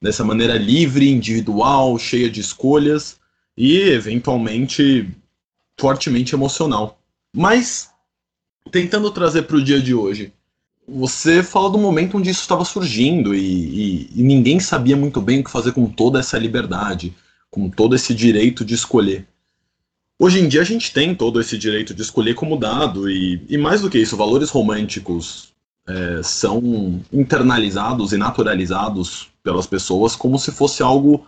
[0.00, 3.16] Dessa maneira livre, individual, cheia de escolhas
[3.56, 5.10] e, eventualmente,
[5.76, 6.96] fortemente emocional.
[7.34, 7.90] Mas,
[8.70, 10.32] tentando trazer para o dia de hoje,
[10.86, 15.40] você fala do momento onde isso estava surgindo e, e, e, ninguém sabia muito bem
[15.40, 17.12] o que fazer com toda essa liberdade,
[17.50, 19.26] com todo esse direito de escolher.
[20.20, 23.56] Hoje em dia a gente tem todo esse direito de escolher como dado e, e
[23.56, 25.52] mais do que isso, valores românticos
[25.86, 31.26] é, são internalizados e naturalizados pelas pessoas como se fosse algo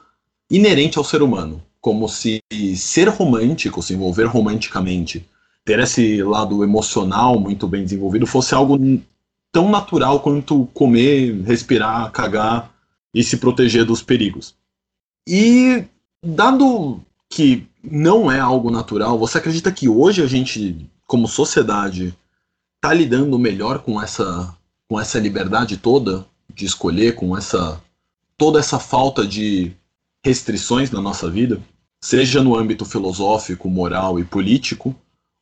[0.51, 2.43] inerente ao ser humano como se
[2.77, 5.27] ser romântico, se envolver romanticamente,
[5.65, 8.79] ter esse lado emocional muito bem desenvolvido fosse algo
[9.51, 12.73] tão natural quanto comer, respirar, cagar
[13.15, 14.55] e se proteger dos perigos.
[15.27, 15.85] E
[16.25, 22.15] dado que não é algo natural, você acredita que hoje a gente, como sociedade,
[22.77, 24.55] está lidando melhor com essa
[24.89, 27.81] com essa liberdade toda de escolher, com essa
[28.37, 29.73] toda essa falta de
[30.25, 31.61] restrições na nossa vida,
[32.03, 34.95] seja no âmbito filosófico, moral e político,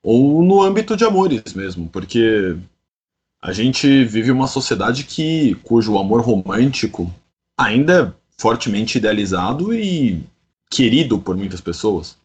[0.02, 2.56] ou no âmbito de amores mesmo, porque
[3.40, 7.12] a gente vive uma sociedade que cujo amor romântico
[7.56, 10.22] ainda é fortemente idealizado e
[10.70, 12.16] querido por muitas pessoas.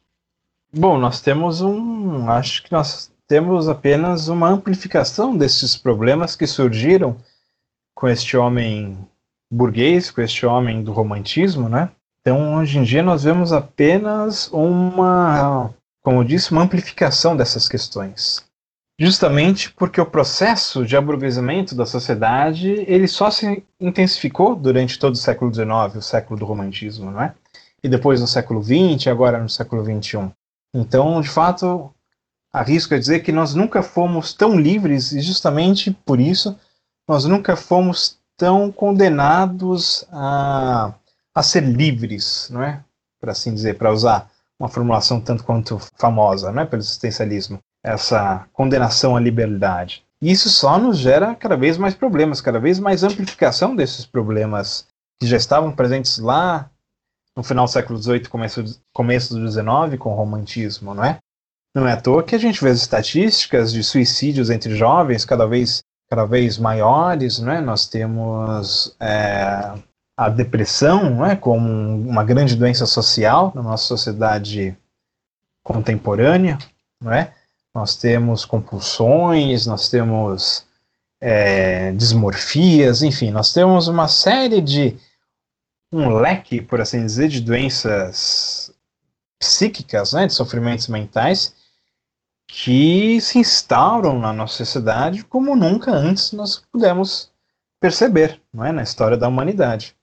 [0.75, 7.15] Bom, nós temos um, acho que nós temos apenas uma amplificação desses problemas que surgiram
[7.95, 8.97] com este homem
[9.51, 11.91] burguês, com este homem do romantismo, né?
[12.21, 18.43] Então, hoje em dia, nós vemos apenas uma, como eu disse, uma amplificação dessas questões.
[18.99, 25.17] Justamente porque o processo de aburguesamento da sociedade ele só se intensificou durante todo o
[25.17, 27.35] século XIX, o século do romantismo, não é?
[27.83, 30.31] E depois no século XX, agora no século XXI.
[30.73, 31.93] Então, de fato,
[32.51, 36.57] arrisco a dizer que nós nunca fomos tão livres e justamente por isso
[37.07, 40.93] nós nunca fomos tão condenados a
[41.33, 42.83] a ser livres, não é?
[43.19, 46.65] Para assim dizer, para usar uma formulação tanto quanto famosa, não é?
[46.65, 50.05] Pelo existencialismo, essa condenação à liberdade.
[50.21, 54.87] E isso só nos gera cada vez mais problemas, cada vez mais amplificação desses problemas
[55.19, 56.69] que já estavam presentes lá
[57.35, 61.19] no final do século XVIII, começo, começo do XIX, com o romantismo, não é?
[61.75, 65.47] Não é à toa que a gente vê as estatísticas de suicídios entre jovens cada
[65.47, 67.61] vez, cada vez maiores, não é?
[67.61, 69.73] Nós temos é,
[70.15, 74.77] a depressão não é, como uma grande doença social na nossa sociedade
[75.63, 76.59] contemporânea,
[77.01, 77.33] não é?
[77.73, 80.63] Nós temos compulsões, nós temos
[81.19, 81.91] é,
[83.01, 84.95] enfim, nós temos uma série de
[85.93, 88.73] um leque, por assim dizer, de doenças
[89.39, 91.55] psíquicas, né, de sofrimentos mentais
[92.47, 97.31] que se instauram na nossa sociedade como nunca antes nós pudemos
[97.79, 99.95] perceber, não é, na história da humanidade.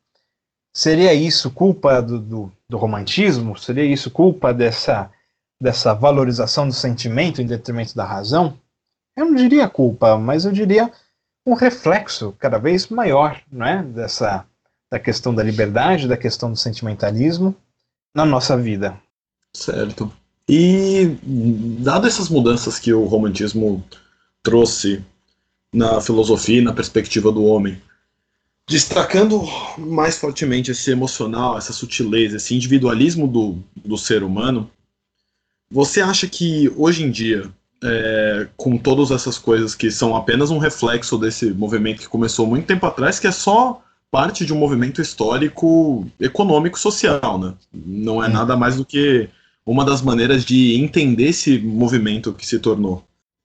[0.72, 3.56] Seria isso culpa do, do, do, romantismo?
[3.58, 5.10] Seria isso culpa dessa,
[5.60, 8.58] dessa valorização do sentimento em detrimento da razão?
[9.16, 10.90] eu não diria culpa, mas eu diria
[11.46, 14.46] um reflexo cada vez maior, não é, dessa
[14.90, 17.54] da questão da liberdade, da questão do sentimentalismo
[18.14, 18.98] na nossa vida.
[19.52, 20.12] Certo.
[20.48, 21.16] E
[21.78, 23.84] dado essas mudanças que o romantismo
[24.42, 25.04] trouxe
[25.72, 27.80] na filosofia e na perspectiva do homem,
[28.66, 29.42] destacando
[29.78, 34.68] mais fortemente esse emocional, essa sutileza, esse individualismo do, do ser humano,
[35.70, 37.48] você acha que hoje em dia,
[37.82, 42.66] é, com todas essas coisas que são apenas um reflexo desse movimento que começou muito
[42.66, 47.54] tempo atrás, que é só parte de um movimento histórico, econômico, social, né?
[47.72, 49.28] Não é nada mais do que
[49.64, 53.04] uma das maneiras de entender esse movimento que se tornou.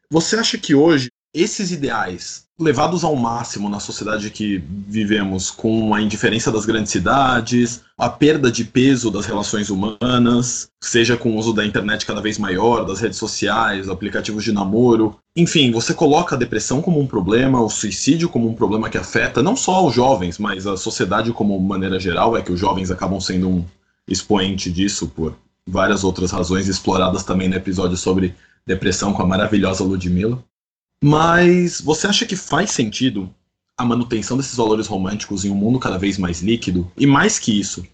[0.10, 6.02] Você acha que hoje esses ideais levados ao máximo na sociedade que vivemos, com a
[6.02, 11.52] indiferença das grandes cidades, a perda de peso das relações humanas, seja com o uso
[11.52, 15.18] da internet cada vez maior, das redes sociais, aplicativos de namoro.
[15.36, 19.44] Enfim, você coloca a depressão como um problema, o suicídio como um problema que afeta
[19.44, 23.20] não só os jovens, mas a sociedade como maneira geral, é que os jovens acabam
[23.20, 23.66] sendo um
[24.08, 25.36] expoente disso por
[25.68, 28.34] várias outras razões exploradas também no episódio sobre
[28.66, 30.42] depressão com a maravilhosa Ludmilla.
[31.04, 33.34] Mas você acha que faz sentido
[33.78, 36.92] a manutenção desses valores românticos em um mundo cada vez mais líquido?
[36.98, 37.86] E mais que isso,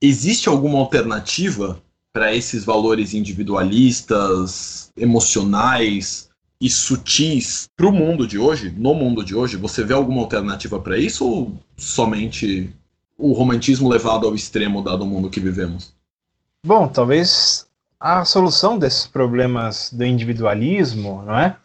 [0.00, 1.80] existe alguma alternativa
[2.12, 8.72] para esses valores individualistas, emocionais e sutis para o mundo de hoje?
[8.76, 12.72] No mundo de hoje, você vê alguma alternativa para isso ou somente
[13.18, 15.94] o romantismo levado ao extremo dado o mundo que vivemos?
[16.64, 17.66] Bom, talvez
[18.00, 21.56] a solução desses problemas do individualismo, não é?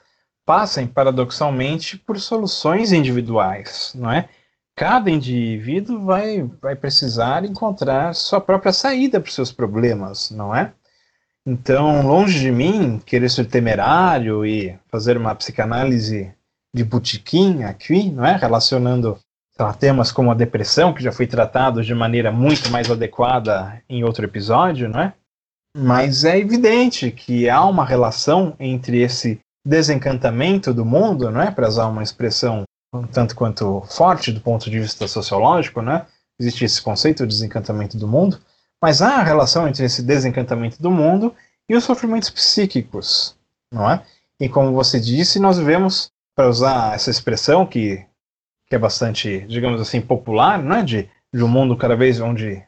[0.49, 4.27] Passem paradoxalmente por soluções individuais, não é?
[4.75, 10.73] Cada indivíduo vai, vai precisar encontrar sua própria saída para os seus problemas, não é?
[11.45, 16.33] Então, longe de mim querer ser temerário e fazer uma psicanálise
[16.73, 18.35] de botequim aqui, não é?
[18.35, 19.19] Relacionando
[19.59, 24.03] lá, temas como a depressão, que já foi tratado de maneira muito mais adequada em
[24.03, 25.13] outro episódio, não é?
[25.77, 31.51] Mas é evidente que há uma relação entre esse desencantamento do mundo, não é?
[31.51, 36.05] Para usar uma expressão um tanto quanto forte do ponto de vista sociológico, né?
[36.39, 38.39] Existe esse conceito de desencantamento do mundo,
[38.81, 41.35] mas há a relação entre esse desencantamento do mundo
[41.67, 43.37] e os sofrimentos psíquicos,
[43.71, 44.03] não é?
[44.39, 48.05] E como você disse, nós vemos, para usar essa expressão que,
[48.67, 50.83] que é bastante, digamos assim, popular, não é?
[50.83, 52.63] De, de um mundo cada vez onde,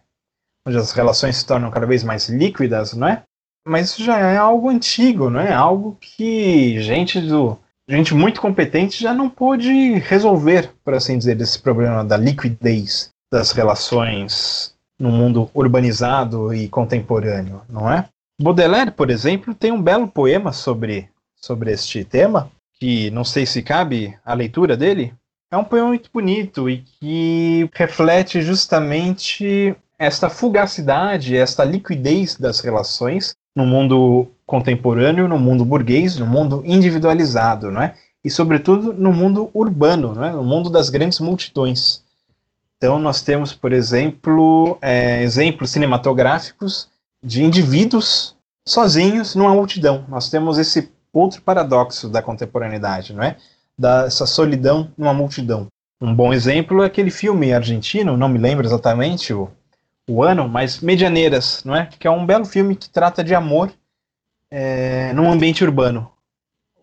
[0.68, 3.24] onde as relações se tornam cada vez mais líquidas, não é?
[3.66, 5.54] Mas isso já é algo antigo, não é?
[5.54, 11.60] Algo que gente do gente muito competente já não pôde resolver, por assim dizer, esse
[11.60, 18.08] problema da liquidez das relações no mundo urbanizado e contemporâneo, não é?
[18.42, 23.62] Baudelaire, por exemplo, tem um belo poema sobre, sobre este tema, que não sei se
[23.62, 25.14] cabe a leitura dele.
[25.52, 33.36] É um poema muito bonito e que reflete justamente esta fugacidade, esta liquidez das relações
[33.56, 37.96] no mundo contemporâneo, no mundo burguês, no mundo individualizado, não é?
[38.24, 40.32] E sobretudo no mundo urbano, não é?
[40.32, 42.04] No mundo das grandes multidões.
[42.78, 46.90] Então nós temos, por exemplo, é, exemplos cinematográficos
[47.24, 48.36] de indivíduos
[48.68, 50.06] sozinhos numa multidão.
[50.08, 53.38] Nós temos esse outro paradoxo da contemporaneidade, não é?
[53.78, 55.68] Dessa solidão numa multidão.
[56.02, 59.50] Um bom exemplo é aquele filme argentino, não me lembro exatamente o,
[60.12, 61.88] o ano, mas Medianeiras, não é?
[62.00, 63.72] Que é um belo filme que trata de amor
[64.50, 66.12] é, num ambiente urbano.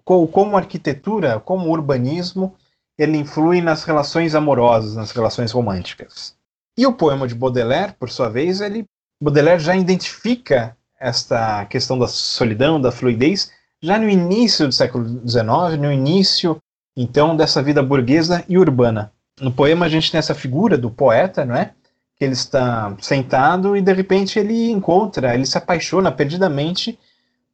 [0.05, 2.55] Como, arquitetura, como urbanismo,
[2.97, 6.35] ele influi nas relações amorosas, nas relações românticas.
[6.77, 8.87] E o poema de Baudelaire, por sua vez, ele
[9.21, 13.51] Baudelaire já identifica esta questão da solidão, da fluidez,
[13.83, 16.59] já no início do século XIX, no início,
[16.97, 19.13] então, dessa vida burguesa e urbana.
[19.41, 21.73] No poema a gente tem essa figura do poeta, não é?
[22.19, 26.99] Que ele está sentado e de repente ele encontra, ele se apaixona perdidamente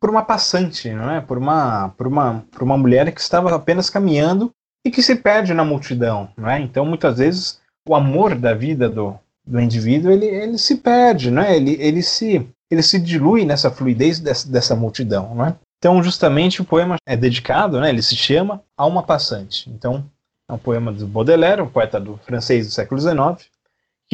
[0.00, 1.20] por uma passante, não é?
[1.20, 4.50] Por uma, por uma, por uma mulher que estava apenas caminhando
[4.84, 6.60] e que se perde na multidão, não é?
[6.60, 9.14] Então muitas vezes o amor da vida do,
[9.46, 11.56] do indivíduo ele, ele se perde, não é?
[11.56, 15.54] Ele, ele se ele se dilui nessa fluidez dessa, dessa multidão, não é?
[15.78, 17.90] Então justamente o poema é dedicado, né?
[17.90, 19.68] Ele se chama a uma passante.
[19.70, 20.04] Então
[20.48, 23.48] é um poema do Baudelaire, um poeta do francês do século XIX,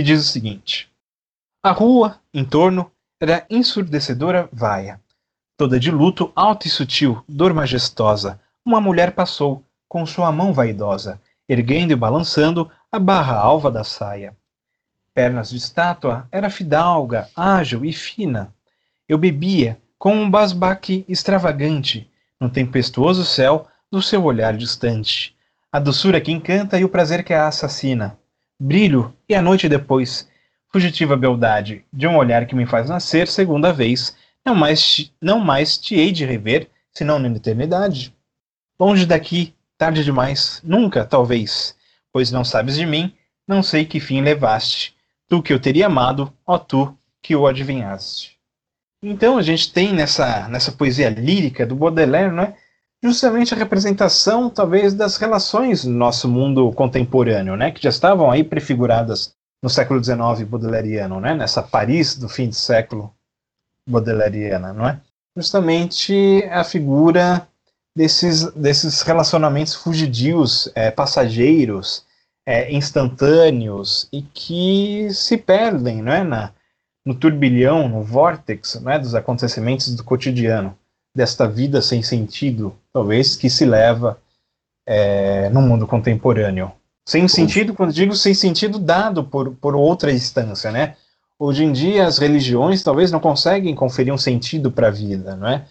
[0.00, 0.90] que diz o seguinte:
[1.62, 2.90] A rua, em torno,
[3.20, 4.98] era ensurdecedora vaia.
[5.58, 11.20] Toda de luto alto e sutil, dor majestosa, uma mulher passou, com sua mão vaidosa,
[11.46, 14.34] erguendo e balançando a barra alva da saia.
[15.12, 18.54] Pernas de estátua, era fidalga, ágil e fina.
[19.06, 25.36] Eu bebia, com um basbaque extravagante, no tempestuoso céu, do seu olhar distante,
[25.70, 28.18] a doçura que encanta e o prazer que a assassina,
[28.60, 30.28] brilho e a noite depois,
[30.70, 35.78] fugitiva beldade de um olhar que me faz nascer segunda vez, não mais, não mais
[35.78, 38.14] te hei de rever, senão na eternidade.
[38.78, 41.74] Longe daqui, tarde demais, nunca, talvez,
[42.12, 43.14] pois não sabes de mim,
[43.48, 44.94] não sei que fim levaste,
[45.26, 48.38] tu que eu teria amado, ó tu que o adivinhaste.
[49.02, 52.56] Então a gente tem nessa, nessa poesia lírica do Baudelaire, não é?
[53.02, 57.70] Justamente a representação, talvez, das relações no nosso mundo contemporâneo, né?
[57.70, 61.34] que já estavam aí prefiguradas no século XIX baudelariano, né?
[61.34, 63.12] nessa Paris do fim de século
[63.86, 65.00] baudelariana, não é?
[65.36, 67.46] Justamente a figura
[67.96, 72.04] desses, desses relacionamentos fugidios, é, passageiros,
[72.46, 76.24] é, instantâneos e que se perdem não é?
[76.24, 76.52] Na,
[77.04, 80.76] no turbilhão, no vórtex né, dos acontecimentos do cotidiano,
[81.14, 84.18] desta vida sem sentido, talvez, que se leva
[84.86, 86.72] é, no mundo contemporâneo.
[87.06, 90.96] Sem sentido, quando digo sem sentido, dado por, por outra instância, né?
[91.38, 95.48] Hoje em dia, as religiões talvez não conseguem conferir um sentido para a vida, não
[95.48, 95.64] é?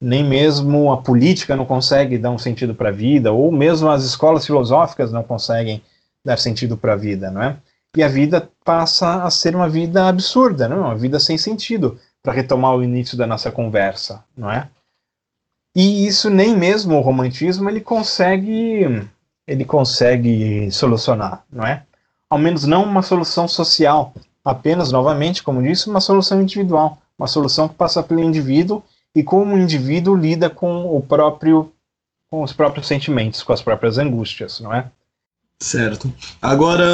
[0.00, 4.04] Nem mesmo a política não consegue dar um sentido para a vida, ou mesmo as
[4.04, 5.82] escolas filosóficas não conseguem
[6.24, 7.56] dar sentido para a vida, não é?
[7.96, 10.76] e a vida passa a ser uma vida absurda, não?
[10.76, 10.80] É?
[10.80, 14.68] uma vida sem sentido, para retomar o início da nossa conversa, não é?
[15.80, 19.06] E isso nem mesmo o romantismo ele consegue
[19.46, 21.84] ele consegue solucionar, não é?
[22.28, 24.12] Ao menos não uma solução social,
[24.44, 28.82] apenas novamente, como disse, uma solução individual, uma solução que passa pelo indivíduo
[29.14, 31.70] e como o indivíduo lida com o próprio
[32.28, 34.90] com os próprios sentimentos, com as próprias angústias, não é?
[35.60, 36.12] Certo.
[36.42, 36.84] Agora,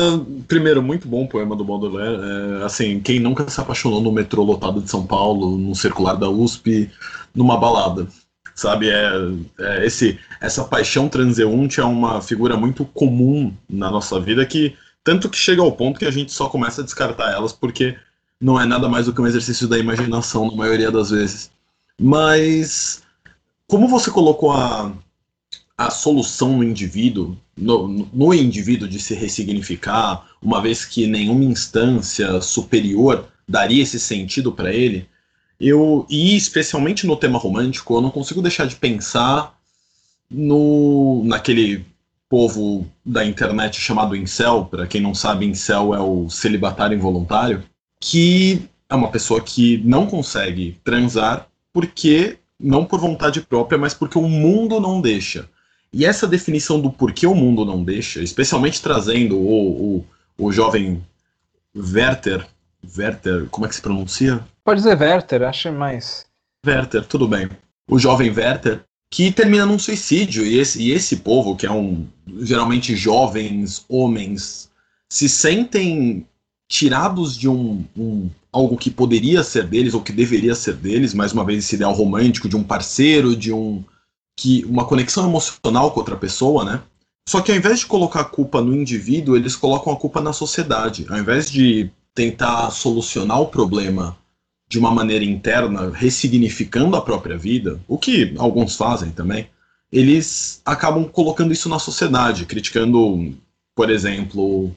[0.46, 2.20] primeiro, muito bom o poema do Baudelaire.
[2.60, 6.28] É, assim, quem nunca se apaixonou no metrô lotado de São Paulo, no circular da
[6.28, 6.90] USP,
[7.34, 8.06] numa balada?
[8.54, 9.10] Sabe, é,
[9.58, 15.28] é, esse, essa paixão transeunte é uma figura muito comum na nossa vida que tanto
[15.28, 17.96] que chega ao ponto que a gente só começa a descartar elas porque
[18.40, 21.50] não é nada mais do que um exercício da imaginação na maioria das vezes.
[22.00, 23.02] Mas
[23.66, 24.92] como você colocou a,
[25.76, 32.40] a solução no indivíduo, no, no indivíduo de se ressignificar, uma vez que nenhuma instância
[32.40, 35.08] superior daria esse sentido para ele,
[35.66, 39.58] eu e especialmente no tema romântico, eu não consigo deixar de pensar
[40.30, 41.86] no naquele
[42.28, 47.62] povo da internet chamado incel, para quem não sabe, incel é o celibatário involuntário,
[48.00, 54.18] que é uma pessoa que não consegue transar porque não por vontade própria, mas porque
[54.18, 55.48] o mundo não deixa.
[55.92, 60.04] E essa definição do porquê o mundo não deixa, especialmente trazendo o, o,
[60.38, 61.02] o jovem
[61.74, 62.46] Werther,
[62.96, 64.44] Werther, como é que se pronuncia?
[64.64, 66.24] Pode dizer Werther, acho mais.
[66.66, 67.50] Werther, tudo bem.
[67.88, 72.06] O jovem Werther, que termina num suicídio, e esse, e esse povo, que é um
[72.40, 74.70] geralmente jovens homens,
[75.12, 76.26] se sentem
[76.66, 81.32] tirados de um, um, algo que poderia ser deles ou que deveria ser deles, mais
[81.32, 83.84] uma vez esse ideal romântico de um parceiro, de um
[84.36, 86.82] que uma conexão emocional com outra pessoa, né?
[87.28, 90.32] Só que ao invés de colocar a culpa no indivíduo, eles colocam a culpa na
[90.32, 91.06] sociedade.
[91.08, 94.16] Ao invés de tentar solucionar o problema
[94.74, 99.48] de uma maneira interna, ressignificando a própria vida, o que alguns fazem também,
[99.92, 103.32] eles acabam colocando isso na sociedade, criticando,
[103.72, 104.74] por exemplo,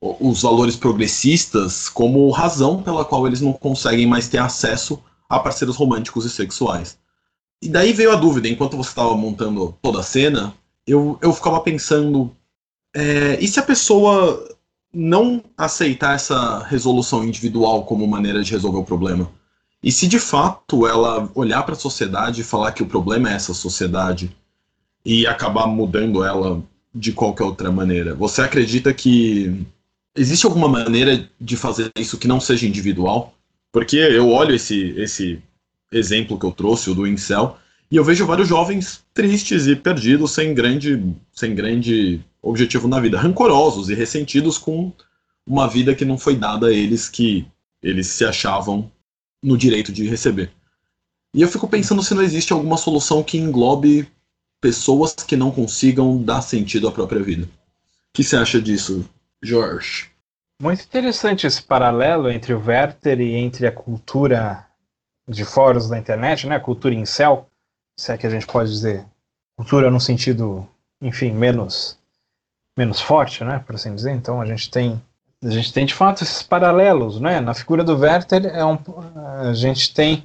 [0.00, 5.74] os valores progressistas como razão pela qual eles não conseguem mais ter acesso a parceiros
[5.74, 6.96] românticos e sexuais.
[7.60, 10.54] E daí veio a dúvida, enquanto você estava montando toda a cena,
[10.86, 12.30] eu, eu ficava pensando:
[12.94, 14.48] é, e se a pessoa
[14.94, 19.39] não aceitar essa resolução individual como maneira de resolver o problema?
[19.82, 23.34] E se de fato ela olhar para a sociedade e falar que o problema é
[23.34, 24.34] essa sociedade
[25.04, 26.62] e acabar mudando ela
[26.94, 28.14] de qualquer outra maneira?
[28.14, 29.64] Você acredita que
[30.14, 33.34] existe alguma maneira de fazer isso que não seja individual?
[33.72, 35.42] Porque eu olho esse, esse
[35.90, 37.56] exemplo que eu trouxe, o do Incel,
[37.90, 43.18] e eu vejo vários jovens tristes e perdidos, sem grande, sem grande objetivo na vida,
[43.18, 44.92] rancorosos e ressentidos com
[45.46, 47.46] uma vida que não foi dada a eles, que
[47.82, 48.90] eles se achavam
[49.42, 50.50] no direito de receber.
[51.34, 54.10] E eu fico pensando se não existe alguma solução que englobe
[54.60, 57.44] pessoas que não consigam dar sentido à própria vida.
[57.44, 57.48] O
[58.12, 59.08] que você acha disso,
[59.42, 60.10] Jorge?
[60.60, 64.66] Muito interessante esse paralelo entre o Werther e entre a cultura
[65.26, 66.58] de fóruns da internet, né?
[66.58, 67.48] Cultura em céu,
[67.96, 69.06] se é que a gente pode dizer.
[69.56, 70.68] Cultura no sentido,
[71.00, 71.98] enfim, menos
[72.76, 74.12] menos forte, né, por assim dizer.
[74.12, 75.00] Então a gente tem
[75.42, 77.40] a gente tem de fato esses paralelos, né?
[77.40, 78.78] Na figura do Werther é um,
[79.48, 80.24] a gente tem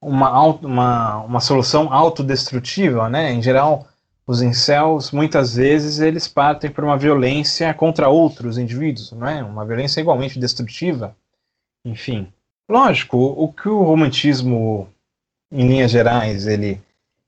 [0.00, 3.32] uma, uma, uma solução autodestrutiva, né?
[3.32, 3.88] Em geral,
[4.26, 9.42] os incels, muitas vezes, eles partem para uma violência contra outros indivíduos, não é?
[9.42, 11.16] Uma violência igualmente destrutiva.
[11.84, 12.32] Enfim,
[12.68, 14.88] lógico, o que o romantismo,
[15.52, 16.80] em linhas gerais, ele,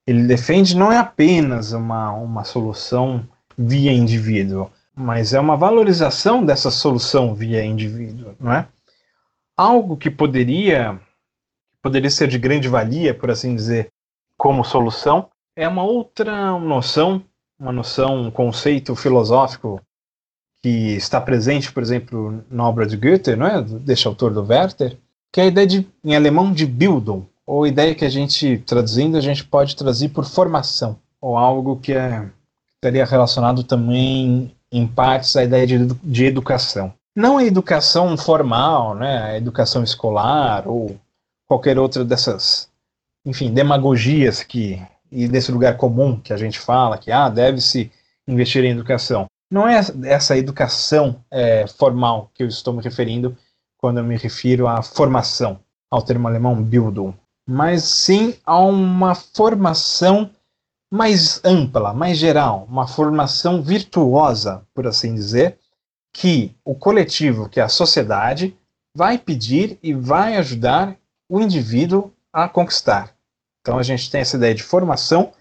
[0.06, 3.26] ele defende não é apenas uma, uma solução
[3.58, 8.66] via indivíduo, mas é uma valorização dessa solução via indivíduo, não é?
[9.54, 10.98] Algo que poderia
[11.82, 13.92] poderia ser de grande valia, por assim dizer,
[14.36, 17.22] como solução, é uma outra noção,
[17.60, 19.80] uma noção, um conceito filosófico
[20.60, 23.62] que está presente, por exemplo, na obra de Goethe, não é?
[23.62, 24.98] deste autor do Werther,
[25.32, 29.16] que é a ideia de, em alemão de Bildung, ou ideia que a gente, traduzindo,
[29.16, 32.28] a gente pode traduzir por formação, ou algo que é,
[32.74, 36.92] estaria relacionado também, em partes, à ideia de, de educação.
[37.14, 40.96] Não a educação formal, né, a educação escolar, ou
[41.46, 42.68] qualquer outra dessas,
[43.24, 47.90] enfim, demagogias que e desse lugar comum que a gente fala, que ah, deve-se
[48.26, 49.26] investir em educação.
[49.50, 53.36] Não é essa educação é, formal que eu estou me referindo
[53.78, 55.60] quando eu me refiro à formação,
[55.90, 57.14] ao termo alemão Bildung,
[57.48, 60.30] mas sim a uma formação
[60.90, 65.58] mais ampla, mais geral, uma formação virtuosa, por assim dizer,
[66.12, 68.56] que o coletivo, que é a sociedade,
[68.94, 70.96] vai pedir e vai ajudar
[71.28, 73.14] o indivíduo a conquistar.
[73.60, 75.32] Então a gente tem essa ideia de formação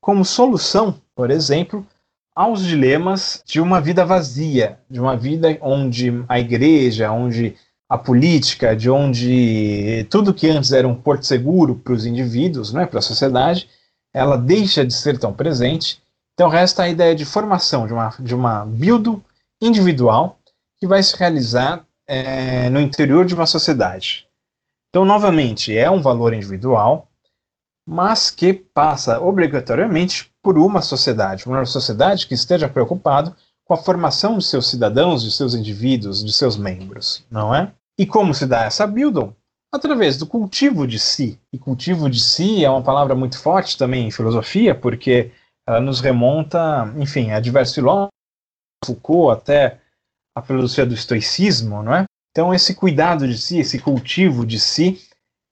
[0.00, 1.86] como solução, por exemplo,
[2.34, 7.56] aos dilemas de uma vida vazia, de uma vida onde a igreja, onde
[7.88, 12.86] a política, de onde tudo que antes era um porto seguro para os indivíduos, né,
[12.86, 13.68] para a sociedade,
[14.12, 16.02] ela deixa de ser tão presente.
[16.34, 19.22] Então resta a ideia de formação, de uma, de uma build
[19.60, 20.38] individual
[20.78, 24.26] que vai se realizar é, no interior de uma sociedade.
[24.88, 27.06] Então, novamente, é um valor individual,
[27.86, 33.34] mas que passa obrigatoriamente por uma sociedade, uma sociedade que esteja preocupado
[33.64, 37.72] com a formação de seus cidadãos, de seus indivíduos, de seus membros, não é?
[37.96, 39.32] E como se dá essa Bildung?
[39.72, 41.38] Através do cultivo de si.
[41.52, 45.30] E cultivo de si é uma palavra muito forte também em filosofia, porque
[45.66, 48.10] ela nos remonta, enfim, a diversos filósofos,
[48.84, 49.78] Foucault até
[50.36, 52.04] a filosofia do estoicismo, não é?
[52.30, 55.00] Então, esse cuidado de si, esse cultivo de si,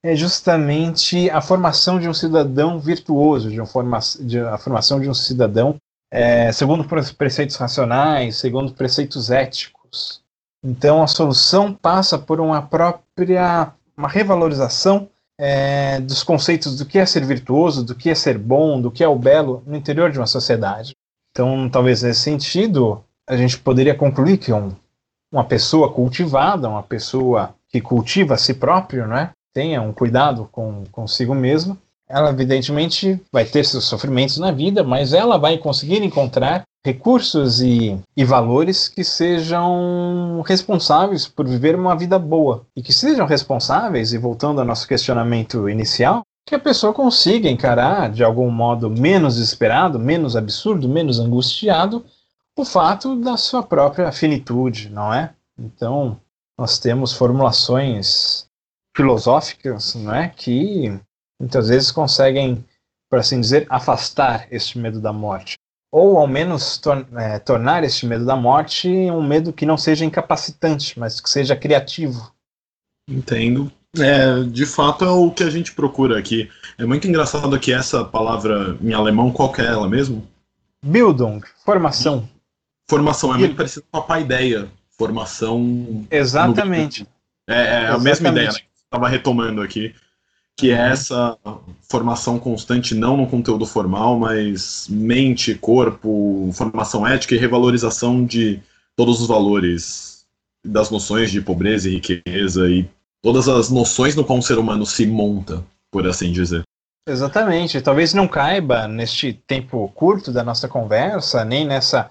[0.03, 5.15] é justamente a formação de um cidadão virtuoso, de, forma, de a formação de um
[5.15, 5.77] cidadão
[6.11, 6.85] é, segundo
[7.17, 10.23] preceitos racionais, segundo preceitos éticos.
[10.65, 17.05] Então, a solução passa por uma própria uma revalorização é, dos conceitos do que é
[17.05, 20.19] ser virtuoso, do que é ser bom, do que é o belo no interior de
[20.19, 20.95] uma sociedade.
[21.33, 24.73] Então, talvez nesse sentido, a gente poderia concluir que um,
[25.33, 30.85] uma pessoa cultivada, uma pessoa que cultiva a si próprio, né, tenha um cuidado com
[30.91, 31.77] consigo mesmo,
[32.09, 38.01] ela evidentemente vai ter seus sofrimentos na vida, mas ela vai conseguir encontrar recursos e,
[38.17, 42.67] e valores que sejam responsáveis por viver uma vida boa.
[42.75, 48.11] E que sejam responsáveis, e voltando ao nosso questionamento inicial, que a pessoa consiga encarar
[48.11, 52.07] de algum modo menos desesperado, menos absurdo, menos angustiado
[52.57, 55.35] o fato da sua própria finitude, não é?
[55.59, 56.19] Então,
[56.59, 58.47] nós temos formulações
[58.97, 60.99] filosóficas, não é, que
[61.39, 62.65] muitas vezes conseguem,
[63.11, 65.58] por assim dizer, afastar este medo da morte,
[65.91, 70.05] ou ao menos tor é, tornar este medo da morte um medo que não seja
[70.05, 72.33] incapacitante, mas que seja criativo.
[73.09, 73.73] Entendo.
[73.99, 76.51] É, de fato é o que a gente procura aqui.
[76.77, 80.29] É muito engraçado que essa palavra em alemão, qual que é ela mesmo?
[80.83, 82.29] Bildung, formação.
[82.89, 84.69] Formação, é muito parecido com a paideia.
[84.91, 86.07] Formação.
[86.11, 87.07] Exatamente.
[87.49, 88.05] É, é a Exatamente.
[88.05, 88.59] mesma ideia, né?
[88.85, 89.95] Estava retomando aqui.
[90.59, 91.39] Que é essa
[91.89, 98.61] formação constante, não no conteúdo formal, mas mente, corpo, formação ética e revalorização de
[98.97, 100.27] todos os valores
[100.67, 102.89] das noções de pobreza e riqueza e
[103.23, 106.63] todas as noções no qual um ser humano se monta, por assim dizer.
[107.09, 107.81] Exatamente.
[107.81, 112.11] Talvez não caiba neste tempo curto da nossa conversa, nem nessa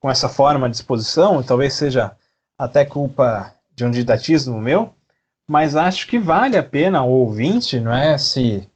[0.00, 2.14] com essa forma de exposição, talvez seja
[2.58, 4.93] até culpa de um didatismo meu,
[5.48, 8.66] mas acho que vale a pena o ouvinte, não é, se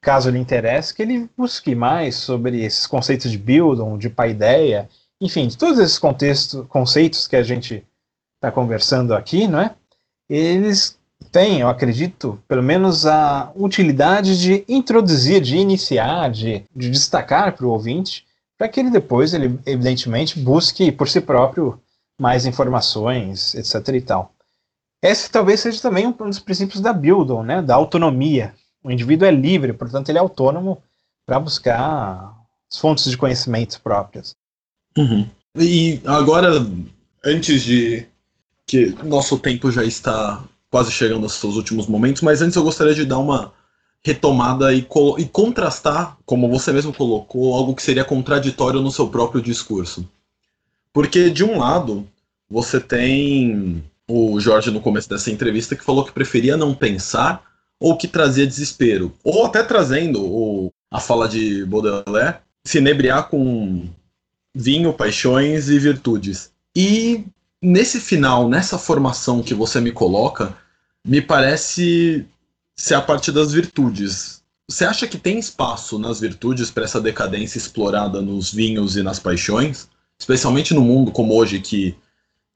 [0.00, 4.88] caso lhe interesse, que ele busque mais sobre esses conceitos de Bildung, de paideia,
[5.20, 7.86] enfim, todos esses contextos, conceitos que a gente
[8.36, 9.74] está conversando aqui, não é?
[10.28, 10.98] Eles
[11.30, 17.66] têm, eu acredito, pelo menos a utilidade de introduzir, de iniciar, de, de destacar para
[17.66, 18.26] o ouvinte
[18.58, 21.80] para que ele depois, ele evidentemente, busque por si próprio
[22.16, 23.88] mais informações, etc.
[23.94, 24.32] e tal.
[25.02, 28.54] Esse talvez seja também um dos princípios da Bildung, né, da autonomia.
[28.84, 30.80] O indivíduo é livre, portanto, ele é autônomo
[31.26, 32.34] para buscar
[32.70, 34.36] as fontes de conhecimento próprias.
[34.96, 35.28] Uhum.
[35.56, 36.50] E agora,
[37.24, 38.06] antes de
[38.66, 42.94] que nosso tempo já está quase chegando aos seus últimos momentos, mas antes eu gostaria
[42.94, 43.52] de dar uma
[44.04, 44.86] retomada e,
[45.18, 50.08] e contrastar, como você mesmo colocou, algo que seria contraditório no seu próprio discurso.
[50.92, 52.06] Porque, de um lado,
[52.50, 57.42] você tem o Jorge no começo dessa entrevista que falou que preferia não pensar
[57.80, 59.14] ou que trazia desespero.
[59.24, 63.88] Ou até trazendo o, a fala de Baudelaire, se inebriar com
[64.54, 66.52] vinho, paixões e virtudes.
[66.76, 67.24] E
[67.60, 70.54] nesse final, nessa formação que você me coloca,
[71.04, 72.26] me parece
[72.76, 74.42] ser a parte das virtudes.
[74.68, 79.18] Você acha que tem espaço nas virtudes para essa decadência explorada nos vinhos e nas
[79.18, 79.88] paixões?
[80.18, 81.96] Especialmente no mundo como hoje, que,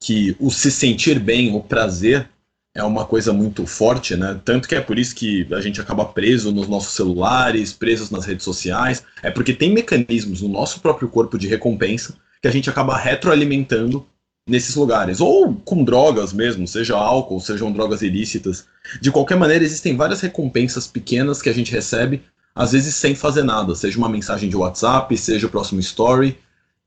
[0.01, 2.29] que o se sentir bem, o prazer,
[2.75, 4.39] é uma coisa muito forte, né?
[4.45, 8.27] Tanto que é por isso que a gente acaba preso nos nossos celulares, presos nas
[8.27, 9.03] redes sociais.
[9.23, 14.07] É porque tem mecanismos no nosso próprio corpo de recompensa que a gente acaba retroalimentando
[14.47, 15.21] nesses lugares.
[15.21, 18.67] Ou com drogas mesmo, seja álcool, sejam drogas ilícitas.
[19.01, 22.23] De qualquer maneira, existem várias recompensas pequenas que a gente recebe,
[22.55, 26.39] às vezes sem fazer nada, seja uma mensagem de WhatsApp, seja o próximo story.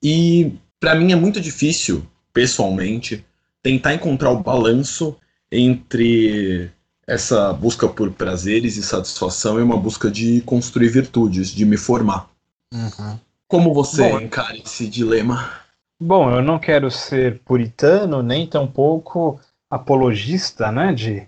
[0.02, 2.06] E para mim é muito difícil,
[2.40, 3.26] pessoalmente,
[3.62, 5.18] tentar encontrar o balanço
[5.52, 6.72] entre
[7.06, 12.30] essa busca por prazeres e satisfação e uma busca de construir virtudes, de me formar.
[12.74, 13.20] Uhum.
[13.46, 15.52] Como você Bom, encara esse dilema?
[16.00, 19.38] Bom, eu não quero ser puritano, nem tampouco
[19.70, 21.28] apologista, né, de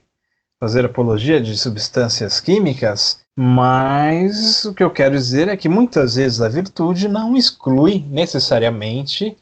[0.62, 6.40] fazer apologia de substâncias químicas, mas o que eu quero dizer é que muitas vezes
[6.40, 9.36] a virtude não exclui necessariamente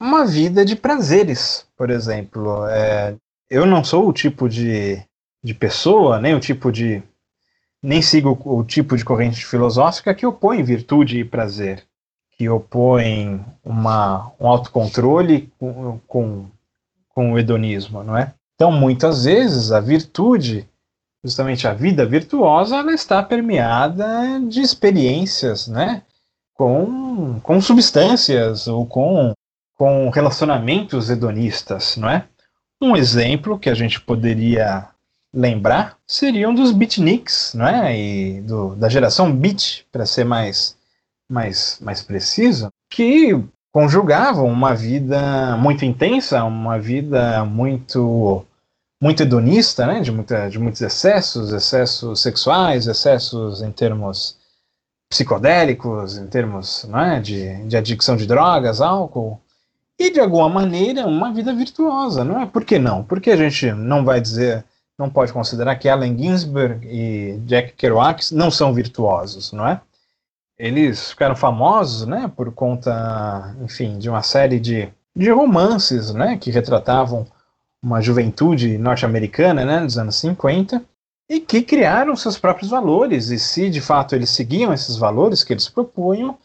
[0.00, 2.66] uma vida de prazeres, por exemplo.
[2.66, 3.16] É,
[3.50, 5.02] eu não sou o tipo de,
[5.42, 7.02] de pessoa, nem o tipo de.
[7.82, 11.84] nem sigo o tipo de corrente filosófica que opõe virtude e prazer,
[12.32, 16.46] que opõe uma, um autocontrole com, com,
[17.08, 18.34] com o hedonismo, não é?
[18.54, 20.68] Então, muitas vezes, a virtude,
[21.22, 26.02] justamente a vida virtuosa, ela está permeada de experiências, né?
[26.54, 29.32] Com, com substâncias ou com,
[29.76, 32.26] com relacionamentos hedonistas, não é?
[32.80, 34.88] Um exemplo que a gente poderia
[35.32, 37.98] lembrar seriam dos beatniks, não é?
[37.98, 40.76] E do, da geração beat, para ser mais,
[41.28, 43.32] mais, mais preciso, que
[43.72, 48.46] conjugavam uma vida muito intensa, uma vida muito
[49.02, 50.00] muito hedonista, né?
[50.00, 54.38] De, muita, de muitos excessos, excessos sexuais, excessos em termos
[55.10, 57.20] psicodélicos, em termos é?
[57.20, 59.40] de, de adicção de drogas, álcool,
[59.98, 62.46] e de alguma maneira uma vida virtuosa, não é?
[62.46, 63.04] Por que não?
[63.04, 64.64] Porque a gente não vai dizer,
[64.98, 69.80] não pode considerar que Allen Ginsberg e Jack Kerouac não são virtuosos, não é?
[70.58, 76.50] Eles ficaram famosos, né, por conta, enfim, de uma série de, de romances, né, que
[76.50, 77.26] retratavam
[77.82, 80.82] uma juventude norte-americana, né, dos anos 50,
[81.28, 85.52] e que criaram seus próprios valores, e se de fato eles seguiam esses valores que
[85.52, 86.38] eles propunham,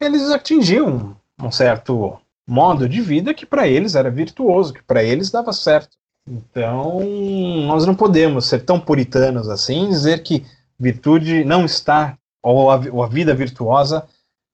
[0.00, 5.30] eles atingiam um certo modo de vida que para eles era virtuoso, que para eles
[5.30, 5.96] dava certo.
[6.28, 7.00] Então,
[7.66, 10.44] nós não podemos ser tão puritanos assim, dizer que
[10.78, 14.06] virtude não está, ou a, ou a vida virtuosa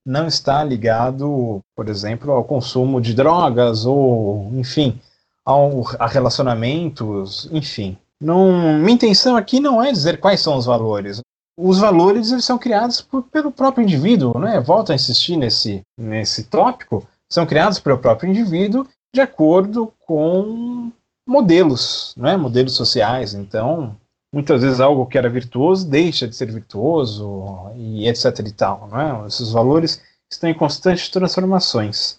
[0.05, 4.99] não está ligado, por exemplo, ao consumo de drogas, ou, enfim,
[5.45, 7.97] ao, a relacionamentos, enfim.
[8.21, 11.21] Não, minha intenção aqui não é dizer quais são os valores.
[11.57, 14.61] Os valores eles são criados por, pelo próprio indivíduo, né?
[14.61, 20.91] Volto a insistir nesse, nesse tópico são criados pelo próprio indivíduo de acordo com
[21.27, 22.37] modelos, né?
[22.37, 23.35] modelos sociais.
[23.35, 23.97] Então,
[24.33, 28.89] muitas vezes algo que era virtuoso deixa de ser virtuoso e etc e tal.
[28.89, 29.27] Né?
[29.27, 32.19] Esses valores estão em constantes transformações.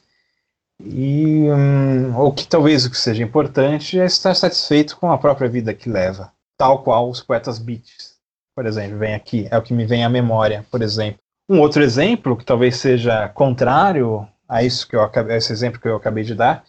[0.82, 5.50] E hum, o que talvez o que seja importante é estar satisfeito com a própria
[5.50, 8.16] vida que leva, tal qual os poetas beats,
[8.56, 11.20] por exemplo, vem aqui, é o que me vem à memória, por exemplo.
[11.50, 15.88] Um outro exemplo que talvez seja contrário a isso que eu acabei, esse exemplo que
[15.88, 16.66] eu acabei de dar,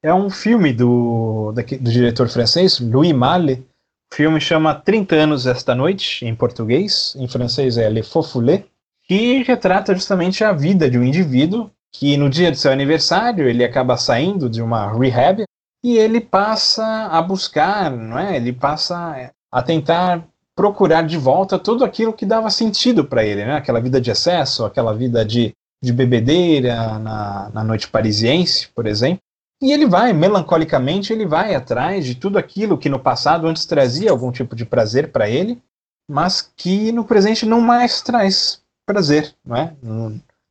[0.00, 3.66] é um filme do, do diretor francês, Louis Malle.
[4.12, 8.64] O filme chama 30 anos esta noite, em português, em francês é Le Foulé,
[9.08, 13.64] que retrata justamente a vida de um indivíduo que no dia de seu aniversário ele
[13.64, 15.44] acaba saindo de uma rehab
[15.82, 18.36] e ele passa a buscar, não é?
[18.36, 20.24] Ele passa a tentar
[20.54, 23.56] procurar de volta tudo aquilo que dava sentido para ele, né?
[23.56, 25.52] Aquela vida de excesso, aquela vida de
[25.84, 29.20] de bebedeira na, na noite parisiense, por exemplo.
[29.62, 34.10] E ele vai, melancolicamente, ele vai atrás de tudo aquilo que no passado antes trazia
[34.10, 35.62] algum tipo de prazer para ele,
[36.08, 39.74] mas que no presente não mais traz prazer, não é?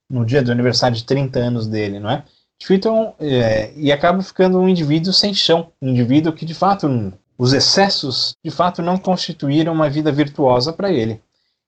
[0.09, 2.23] no dia do aniversário de 30 anos dele, não é?
[2.61, 7.51] Ficam, é, e acaba ficando um indivíduo sem chão, um indivíduo que de fato os
[7.51, 11.19] excessos de fato não constituíram uma vida virtuosa para ele.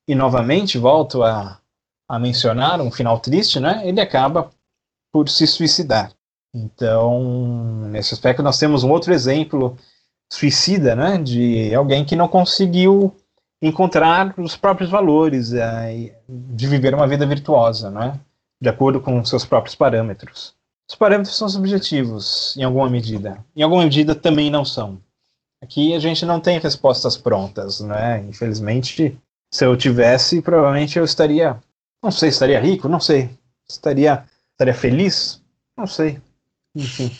[0.08, 1.60] E novamente volto a,
[2.08, 3.82] a mencionar um final triste, né?
[3.88, 4.50] Ele acaba
[5.12, 6.12] por se suicidar.
[6.54, 9.78] Então, nesse aspecto nós temos um outro exemplo
[10.32, 13.14] suicida, né, de alguém que não conseguiu
[13.62, 18.20] encontrar os próprios valores é, de viver uma vida virtuosa, né,
[18.62, 20.56] de acordo com seus próprios parâmetros.
[20.90, 23.44] Os parâmetros são subjetivos, em alguma medida.
[23.56, 25.00] Em alguma medida também não são.
[25.62, 28.24] Aqui a gente não tem respostas prontas, né?
[28.30, 29.18] Infelizmente,
[29.52, 31.58] se eu tivesse, provavelmente eu estaria,
[32.04, 33.30] não sei, estaria rico, não sei,
[33.68, 35.42] estaria, estaria feliz,
[35.78, 36.22] não sei.
[36.76, 37.12] Enfim.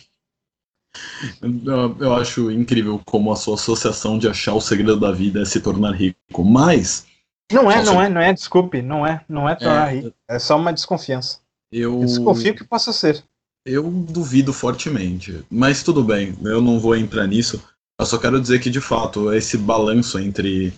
[1.42, 5.46] Eu, eu acho incrível como a sua associação de achar o segredo da vida é
[5.46, 7.06] se tornar rico, mas
[7.52, 10.40] não é, não é, não é, desculpe, não é, não é tornar é, rico, é
[10.40, 11.40] só uma desconfiança.
[11.72, 13.24] Eu, eu desconfio que possa ser.
[13.66, 17.62] Eu duvido fortemente, mas tudo bem, eu não vou entrar nisso.
[18.00, 20.74] Eu só quero dizer que, de fato, esse balanço entre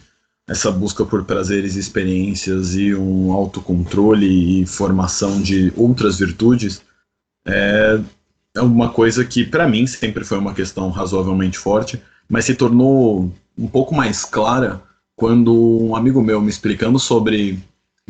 [0.47, 6.81] essa busca por prazeres e experiências e um autocontrole e formação de outras virtudes
[7.45, 7.99] é,
[8.55, 13.31] é uma coisa que, para mim, sempre foi uma questão razoavelmente forte, mas se tornou
[13.57, 14.81] um pouco mais clara
[15.15, 17.59] quando um amigo meu me explicando sobre,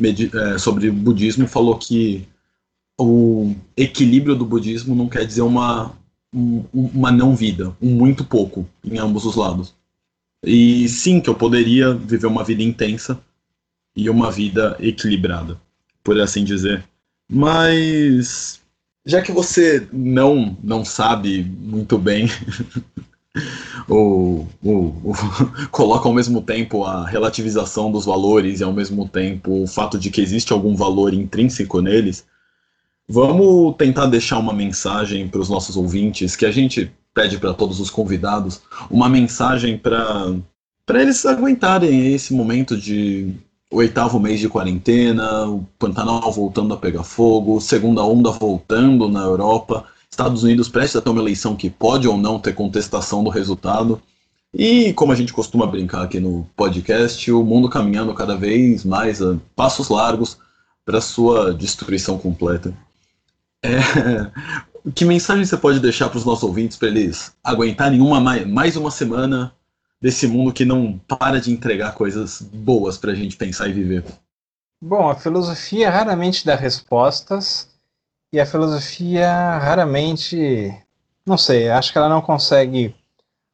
[0.00, 2.28] é, sobre budismo falou que
[3.00, 5.92] o equilíbrio do budismo não quer dizer uma,
[6.34, 9.74] um, uma não vida, um muito pouco em ambos os lados.
[10.44, 13.20] E sim, que eu poderia viver uma vida intensa
[13.96, 15.60] e uma vida equilibrada,
[16.02, 16.84] por assim dizer.
[17.30, 18.60] Mas
[19.04, 22.28] já que você não não sabe muito bem
[23.88, 25.14] ou, ou, ou,
[25.70, 30.10] coloca ao mesmo tempo a relativização dos valores e ao mesmo tempo o fato de
[30.10, 32.24] que existe algum valor intrínseco neles,
[33.10, 37.80] Vamos tentar deixar uma mensagem para os nossos ouvintes, que a gente pede para todos
[37.80, 40.36] os convidados, uma mensagem para
[40.86, 43.34] para eles aguentarem esse momento de
[43.72, 49.84] oitavo mês de quarentena, o Pantanal voltando a pegar fogo, segunda onda voltando na Europa,
[50.08, 54.00] Estados Unidos prestes a ter uma eleição que pode ou não ter contestação do resultado.
[54.54, 59.20] E como a gente costuma brincar aqui no podcast, o mundo caminhando cada vez mais
[59.20, 60.38] a passos largos
[60.86, 62.72] para sua destruição completa.
[63.62, 63.78] É,
[64.94, 68.90] que mensagem você pode deixar para os nossos ouvintes para eles aguentarem uma, mais uma
[68.90, 69.52] semana
[70.00, 74.04] desse mundo que não para de entregar coisas boas para a gente pensar e viver?
[74.80, 77.68] Bom, a filosofia raramente dá respostas
[78.32, 80.72] e a filosofia raramente,
[81.26, 82.94] não sei, acho que ela não consegue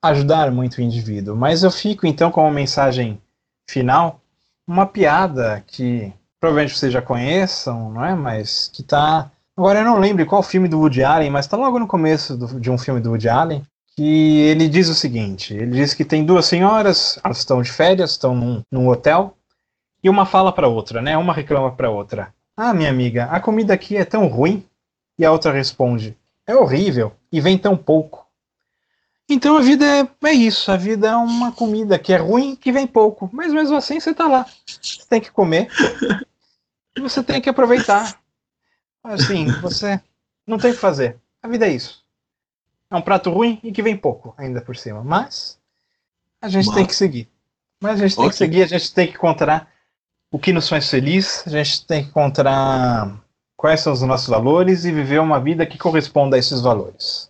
[0.03, 1.35] ajudar muito o indivíduo.
[1.35, 3.20] Mas eu fico então com uma mensagem
[3.68, 4.20] final,
[4.66, 8.14] uma piada que provavelmente vocês já conheçam, não é?
[8.14, 11.78] Mas que está Agora eu não lembro qual filme do Woody Allen, mas está logo
[11.78, 13.62] no começo do, de um filme do Woody Allen,
[13.94, 18.12] que ele diz o seguinte: ele diz que tem duas senhoras, elas estão de férias,
[18.12, 19.36] estão num, num hotel,
[20.02, 21.16] e uma fala para outra, né?
[21.16, 24.64] Uma reclama para outra: Ah, minha amiga, a comida aqui é tão ruim.
[25.16, 28.26] E a outra responde: É horrível e vem tão pouco.
[29.28, 32.70] Então a vida é, é isso, a vida é uma comida que é ruim que
[32.70, 34.44] vem pouco, mas mesmo assim você está lá.
[34.66, 35.68] Você tem que comer.
[36.96, 38.20] e você tem que aproveitar.
[39.05, 40.00] Assim, você
[40.46, 41.18] não tem o que fazer.
[41.42, 42.02] A vida é isso.
[42.90, 45.05] É um prato ruim e que vem pouco ainda por cima.
[45.05, 45.59] Mas
[46.40, 47.28] a gente tem que seguir.
[47.80, 48.30] Mas a gente tem okay.
[48.30, 49.68] que seguir, a gente tem que encontrar
[50.30, 53.20] o que nos faz feliz, a gente tem que encontrar
[53.57, 57.28] quais são os nossos valores e viver uma vida que corresponda a esses valores.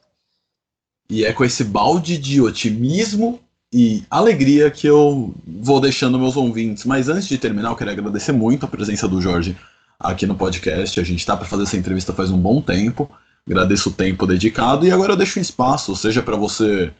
[1.10, 3.40] E é com esse balde de otimismo
[3.72, 6.84] e alegria que eu vou deixando meus ouvintes.
[6.84, 9.56] Mas antes de terminar, eu quero agradecer muito a presença do Jorge
[10.04, 11.00] aqui no podcast.
[11.00, 13.10] A gente está para fazer essa entrevista faz um bom tempo.
[13.46, 16.92] Agradeço o tempo dedicado e agora eu deixo um espaço, seja para você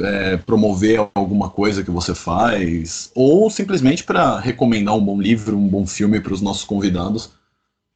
[0.00, 5.68] é, promover alguma coisa que você faz, ou simplesmente para recomendar um bom livro, um
[5.68, 7.32] bom filme para os nossos convidados,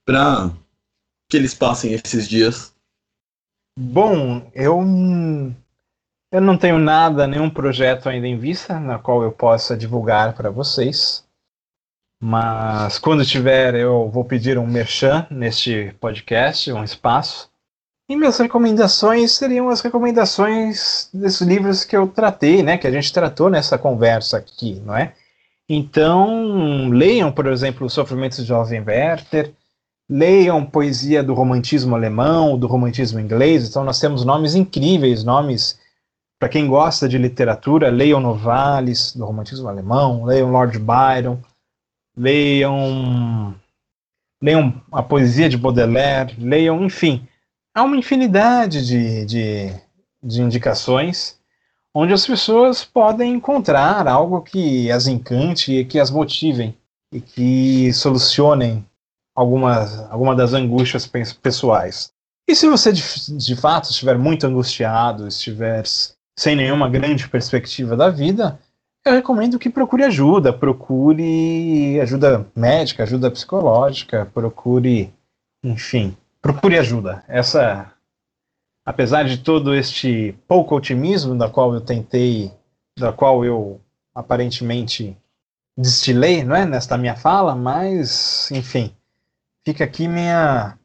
[0.05, 0.51] para
[1.29, 2.73] que eles passem esses dias.
[3.79, 4.81] Bom, eu
[6.33, 10.51] eu não tenho nada, nenhum projeto ainda em vista na qual eu possa divulgar para
[10.51, 11.26] vocês.
[12.21, 17.51] Mas quando tiver, eu vou pedir um merchan neste podcast, um espaço.
[18.09, 23.13] E minhas recomendações seriam as recomendações desses livros que eu tratei, né, que a gente
[23.13, 25.13] tratou nessa conversa aqui, não é?
[25.69, 29.53] Então, leiam, por exemplo, Os Sofrimentos de Jovem Werther,
[30.09, 33.69] leiam poesia do romantismo alemão, do romantismo inglês.
[33.69, 35.77] Então, nós temos nomes incríveis, nomes
[36.39, 41.41] para quem gosta de literatura, leiam Novalis, do romantismo alemão, leiam Lord Byron,
[42.17, 43.55] leiam
[44.43, 47.27] leiam a poesia de Baudelaire, leiam, enfim,
[47.75, 49.81] há uma infinidade de, de,
[50.23, 51.39] de indicações
[51.95, 56.77] onde as pessoas podem encontrar algo que as encante e que as motivem
[57.11, 58.85] e que solucionem
[59.35, 61.11] algumas, alguma das angústias
[61.41, 62.13] pessoais.
[62.47, 63.03] E se você de,
[63.39, 65.85] de fato estiver muito angustiado, estiver
[66.39, 68.61] sem nenhuma grande perspectiva da vida,
[69.07, 75.15] eu recomendo que procure ajuda, procure ajuda médica, ajuda psicológica, procure,
[75.63, 77.25] enfim, procure ajuda.
[77.29, 77.93] Essa
[78.85, 82.53] apesar de todo este pouco otimismo da qual eu tentei,
[82.99, 83.81] da qual eu
[84.13, 85.17] aparentemente
[85.79, 88.93] destilei, não é, nesta minha fala, mas enfim,
[89.65, 90.77] fica aqui minha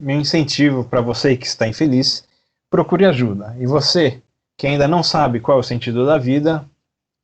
[0.00, 2.26] meu incentivo para você que está infeliz,
[2.70, 3.54] procure ajuda.
[3.60, 4.22] E você
[4.56, 6.68] que ainda não sabe qual é o sentido da vida,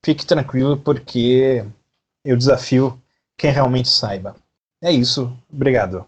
[0.04, 1.64] fique tranquilo porque
[2.24, 3.00] eu desafio
[3.36, 4.34] quem realmente saiba.
[4.82, 6.06] É isso, obrigado.